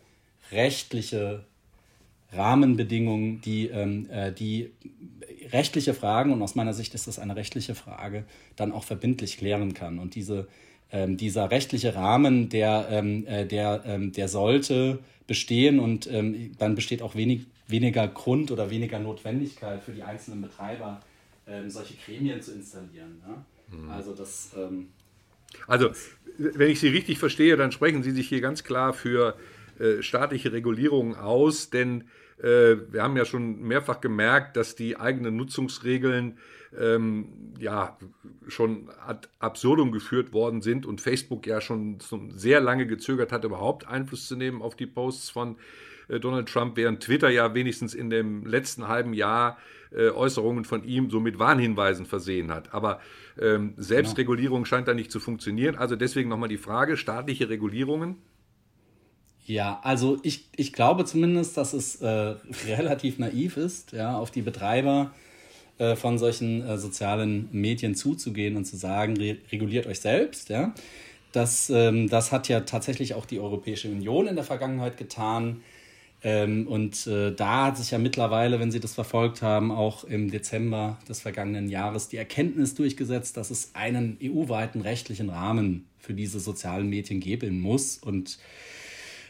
rechtliche 0.51 1.45
Rahmenbedingung, 2.31 3.41
die, 3.41 3.67
ähm, 3.67 4.09
äh, 4.09 4.31
die 4.31 4.71
rechtliche 5.51 5.93
Fragen, 5.93 6.31
und 6.31 6.41
aus 6.41 6.55
meiner 6.55 6.73
Sicht 6.73 6.93
ist 6.93 7.07
das 7.07 7.19
eine 7.19 7.35
rechtliche 7.35 7.75
Frage, 7.75 8.25
dann 8.55 8.71
auch 8.71 8.83
verbindlich 8.83 9.37
klären 9.37 9.73
kann. 9.73 9.99
Und 9.99 10.15
diese, 10.15 10.47
ähm, 10.91 11.17
dieser 11.17 11.51
rechtliche 11.51 11.95
Rahmen, 11.95 12.49
der, 12.49 12.87
ähm, 12.89 13.25
äh, 13.27 13.45
der, 13.45 13.83
ähm, 13.85 14.11
der 14.11 14.27
sollte 14.27 14.99
bestehen 15.27 15.79
und 15.79 16.07
ähm, 16.11 16.51
dann 16.57 16.75
besteht 16.75 17.01
auch 17.01 17.15
wenig, 17.15 17.45
weniger 17.67 18.07
Grund 18.07 18.51
oder 18.51 18.69
weniger 18.69 18.99
Notwendigkeit 18.99 19.83
für 19.83 19.91
die 19.91 20.03
einzelnen 20.03 20.41
Betreiber, 20.41 21.01
ähm, 21.47 21.69
solche 21.69 21.95
Gremien 21.95 22.41
zu 22.41 22.53
installieren. 22.53 23.21
Ja? 23.27 23.45
Mhm. 23.75 23.89
Also 23.89 24.13
das. 24.13 24.51
Ähm, 24.55 24.89
also, 25.67 25.91
wenn 26.37 26.69
ich 26.69 26.79
Sie 26.79 26.89
richtig 26.89 27.17
verstehe, 27.17 27.55
dann 27.55 27.71
sprechen 27.71 28.03
Sie 28.03 28.11
sich 28.11 28.27
hier 28.27 28.41
ganz 28.41 28.63
klar 28.63 28.93
für 28.93 29.35
äh, 29.79 30.01
staatliche 30.01 30.51
Regulierungen 30.51 31.15
aus, 31.15 31.69
denn 31.69 32.05
äh, 32.39 32.75
wir 32.91 33.03
haben 33.03 33.15
ja 33.15 33.25
schon 33.25 33.61
mehrfach 33.61 34.01
gemerkt, 34.01 34.57
dass 34.57 34.75
die 34.75 34.97
eigenen 34.97 35.37
Nutzungsregeln 35.37 36.37
ähm, 36.77 37.53
ja 37.57 37.97
schon 38.47 38.89
ad 39.05 39.29
absurdum 39.39 39.93
geführt 39.93 40.33
worden 40.33 40.61
sind 40.61 40.85
und 40.85 40.99
Facebook 40.99 41.47
ja 41.47 41.61
schon 41.61 41.99
sehr 42.35 42.59
lange 42.59 42.85
gezögert 42.85 43.31
hat, 43.31 43.45
überhaupt 43.45 43.87
Einfluss 43.87 44.27
zu 44.27 44.35
nehmen 44.35 44.61
auf 44.61 44.75
die 44.75 44.87
Posts 44.87 45.29
von 45.29 45.53
äh, 45.53 45.57
Donald 46.07 46.47
Trump, 46.49 46.77
während 46.77 47.01
Twitter 47.01 47.29
ja 47.29 47.53
wenigstens 47.53 47.93
in 47.93 48.09
dem 48.09 48.45
letzten 48.45 48.87
halben 48.87 49.13
Jahr 49.13 49.57
äh, 49.91 50.09
Äußerungen 50.09 50.65
von 50.65 50.83
ihm 50.83 51.09
so 51.09 51.19
mit 51.19 51.39
Warnhinweisen 51.39 52.05
versehen 52.05 52.51
hat. 52.51 52.73
Aber 52.73 52.99
ähm, 53.39 53.73
Selbstregulierung 53.77 54.63
genau. 54.63 54.65
scheint 54.65 54.87
da 54.87 54.93
nicht 54.93 55.11
zu 55.11 55.19
funktionieren. 55.19 55.75
Also 55.75 55.95
deswegen 55.95 56.29
nochmal 56.29 56.49
die 56.49 56.57
Frage, 56.57 56.97
staatliche 56.97 57.49
Regulierungen? 57.49 58.17
Ja, 59.45 59.79
also 59.83 60.17
ich, 60.23 60.49
ich 60.55 60.73
glaube 60.73 61.05
zumindest, 61.05 61.55
dass 61.57 61.73
es 61.73 62.01
äh, 62.01 62.07
relativ 62.67 63.19
naiv 63.19 63.57
ist, 63.57 63.91
ja, 63.91 64.17
auf 64.17 64.31
die 64.31 64.41
Betreiber 64.41 65.13
äh, 65.77 65.95
von 65.95 66.17
solchen 66.17 66.67
äh, 66.67 66.77
sozialen 66.77 67.49
Medien 67.51 67.95
zuzugehen 67.95 68.57
und 68.57 68.65
zu 68.65 68.75
sagen, 68.75 69.17
re 69.17 69.37
reguliert 69.51 69.85
euch 69.87 69.99
selbst, 69.99 70.49
ja. 70.49 70.73
Das, 71.31 71.69
ähm, 71.69 72.09
das 72.09 72.31
hat 72.31 72.47
ja 72.47 72.61
tatsächlich 72.61 73.13
auch 73.13 73.25
die 73.25 73.41
Europäische 73.41 73.89
Union 73.89 74.27
in 74.27 74.35
der 74.35 74.45
Vergangenheit 74.45 74.97
getan. 74.97 75.61
Ähm, 76.23 76.67
und 76.67 77.05
äh, 77.07 77.33
da 77.33 77.65
hat 77.65 77.77
sich 77.77 77.91
ja 77.91 77.97
mittlerweile, 77.97 78.59
wenn 78.59 78.71
Sie 78.71 78.79
das 78.79 78.93
verfolgt 78.93 79.41
haben, 79.41 79.71
auch 79.71 80.03
im 80.03 80.31
Dezember 80.31 80.97
des 81.07 81.21
vergangenen 81.21 81.69
Jahres 81.69 82.07
die 82.07 82.17
Erkenntnis 82.17 82.73
durchgesetzt, 82.73 83.37
dass 83.37 83.51
es 83.51 83.71
einen 83.73 84.17
EU-weiten 84.23 84.81
rechtlichen 84.81 85.29
Rahmen 85.29 85.85
für 85.99 86.13
diese 86.13 86.39
sozialen 86.39 86.89
Medien 86.89 87.19
geben 87.19 87.61
muss. 87.61 87.97
Und 87.97 88.39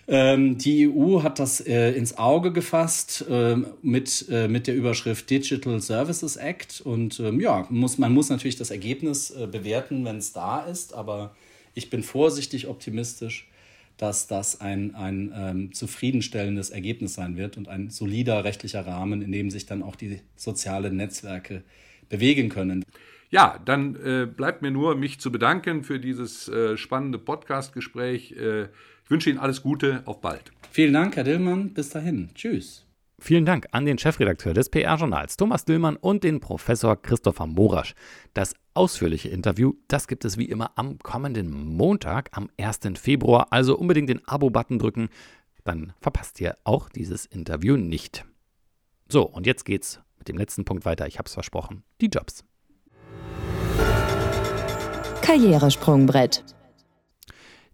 ähm, 0.08 0.58
die 0.58 0.88
EU 0.88 1.24
hat 1.24 1.40
das 1.40 1.60
äh, 1.62 1.92
ins 1.92 2.18
Auge 2.18 2.54
gefasst 2.54 3.26
äh, 3.30 3.58
mit, 3.82 4.26
äh, 4.30 4.48
mit 4.48 4.68
der 4.68 4.76
Überschrift 4.76 5.30
Digital 5.30 5.82
Services 5.82 6.36
Act. 6.36 6.82
Und 6.82 7.20
ähm, 7.20 7.40
ja, 7.40 7.66
muss, 7.70 7.98
man 7.98 8.14
muss 8.14 8.30
natürlich 8.30 8.56
das 8.56 8.70
Ergebnis 8.70 9.32
äh, 9.32 9.48
bewerten, 9.48 10.06
wenn 10.06 10.18
es 10.18 10.32
da 10.32 10.62
ist. 10.62 10.94
Aber 10.94 11.36
ich 11.74 11.90
bin 11.90 12.04
vorsichtig 12.04 12.68
optimistisch 12.68 13.48
dass 13.98 14.28
das 14.28 14.62
ein, 14.62 14.94
ein 14.96 15.32
ähm, 15.36 15.74
zufriedenstellendes 15.74 16.70
Ergebnis 16.70 17.14
sein 17.14 17.38
wird 17.38 17.58
und 17.58 17.68
ein 17.68 17.90
solider 17.90 18.44
rechtlicher 18.44 18.86
Rahmen, 18.86 19.22
in 19.22 19.32
dem 19.32 19.50
sich 19.50 19.66
dann 19.66 19.84
auch 19.84 19.96
die 19.96 20.20
sozialen 20.36 20.98
Netzwerke 20.98 21.64
bewegen 22.10 22.50
können. 22.50 22.84
Ja, 23.30 23.60
dann 23.66 23.96
äh, 23.96 24.26
bleibt 24.26 24.62
mir 24.62 24.72
nur, 24.72 24.96
mich 24.96 25.20
zu 25.20 25.32
bedanken 25.32 25.84
für 25.84 26.00
dieses 26.00 26.48
äh, 26.48 26.78
spannende 26.78 27.18
Podcast-Gespräch. 27.18 28.34
Äh, 28.34 28.64
ich 28.64 29.10
wünsche 29.10 29.30
Ihnen 29.30 29.40
alles 29.40 29.62
Gute, 29.62 30.04
auf 30.06 30.22
bald. 30.22 30.52
Vielen 30.72 30.94
Dank, 30.94 31.16
Herr 31.16 31.24
Dillmann. 31.24 31.74
Bis 31.74 31.90
dahin. 31.90 32.30
Tschüss. 32.36 32.85
Vielen 33.18 33.46
Dank 33.46 33.68
an 33.72 33.86
den 33.86 33.98
Chefredakteur 33.98 34.54
des 34.54 34.70
PR-Journals 34.70 35.38
Thomas 35.38 35.64
Dillmann 35.64 35.96
und 35.96 36.24
den 36.24 36.42
Professor 36.42 37.02
Christopher 37.02 37.48
Morasch. 37.48 37.96
Das 38.34 38.54
ausführliche 38.74 39.30
Interview, 39.30 39.74
das 39.88 40.08
gibt 40.08 40.26
es 40.26 40.38
wie 40.38 40.46
immer 40.46 40.72
am 40.76 41.00
kommenden 41.00 41.50
Montag, 41.50 42.30
am 42.34 42.50
1. 42.60 42.80
Februar. 42.96 43.48
Also 43.52 43.78
unbedingt 43.78 44.10
den 44.10 44.28
Abo-Button 44.28 44.80
drücken, 44.80 45.10
dann 45.64 45.94
verpasst 46.02 46.42
ihr 46.42 46.56
auch 46.66 46.90
dieses 46.90 47.26
Interview 47.26 47.78
nicht. 47.78 48.26
So, 49.08 49.24
und 49.24 49.46
jetzt 49.46 49.66
geht's 49.66 50.02
mit 50.18 50.28
dem 50.28 50.38
letzten 50.38 50.66
Punkt 50.66 50.86
weiter. 50.86 51.08
Ich 51.08 51.18
hab's 51.18 51.34
versprochen. 51.34 51.84
Die 52.02 52.08
Jobs. 52.08 52.44
Karrieresprungbrett. 55.22 56.44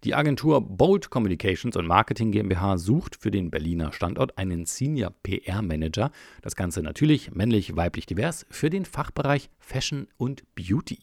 Die 0.04 0.16
Agentur 0.16 0.62
Bold 0.62 1.12
Communications 1.12 1.76
und 1.76 1.86
Marketing 1.86 2.32
GmbH 2.32 2.80
sucht 2.80 3.16
für 3.16 3.30
den 3.30 3.52
Berliner 3.52 3.94
Standort 3.94 4.36
einen 4.36 4.66
Senior 4.66 5.12
PR 5.22 5.62
Manager. 5.62 6.10
Das 6.42 6.56
Ganze 6.56 6.82
natürlich 6.82 7.36
männlich, 7.36 7.76
weiblich, 7.76 8.08
divers 8.08 8.48
für 8.50 8.72
den 8.72 8.86
Fachbereich 8.86 9.52
Fashion 9.60 10.08
und 10.18 10.44
Beauty. 10.56 10.98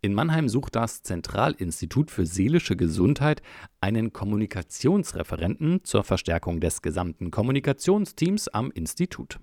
In 0.00 0.14
Mannheim 0.14 0.48
sucht 0.48 0.76
das 0.76 1.02
Zentralinstitut 1.02 2.10
für 2.10 2.24
seelische 2.24 2.74
Gesundheit 2.74 3.42
einen 3.82 4.14
Kommunikationsreferenten 4.14 5.84
zur 5.84 6.04
Verstärkung 6.04 6.60
des 6.60 6.80
gesamten 6.80 7.30
Kommunikationsteams 7.30 8.48
am 8.48 8.70
Institut. 8.70 9.40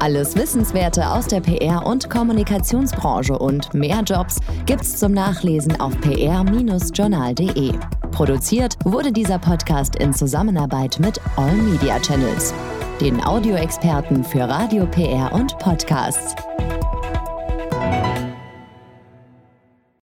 Alles 0.00 0.36
Wissenswerte 0.36 1.08
aus 1.08 1.26
der 1.26 1.40
PR- 1.40 1.84
und 1.84 2.08
Kommunikationsbranche 2.08 3.36
und 3.36 3.74
mehr 3.74 4.00
Jobs 4.02 4.38
gibt's 4.64 4.96
zum 4.98 5.12
Nachlesen 5.12 5.80
auf 5.80 6.00
pr-journal.de. 6.00 7.72
Produziert 8.12 8.76
wurde 8.84 9.10
dieser 9.12 9.40
Podcast 9.40 9.96
in 9.96 10.12
Zusammenarbeit 10.12 10.98
mit 11.00 11.20
All 11.36 11.54
Media 11.56 11.98
Channels 11.98 12.54
den 13.00 13.22
Audioexperten 13.24 14.24
für 14.24 14.40
Radio, 14.40 14.84
PR 14.86 15.32
und 15.32 15.56
Podcasts. 15.58 16.34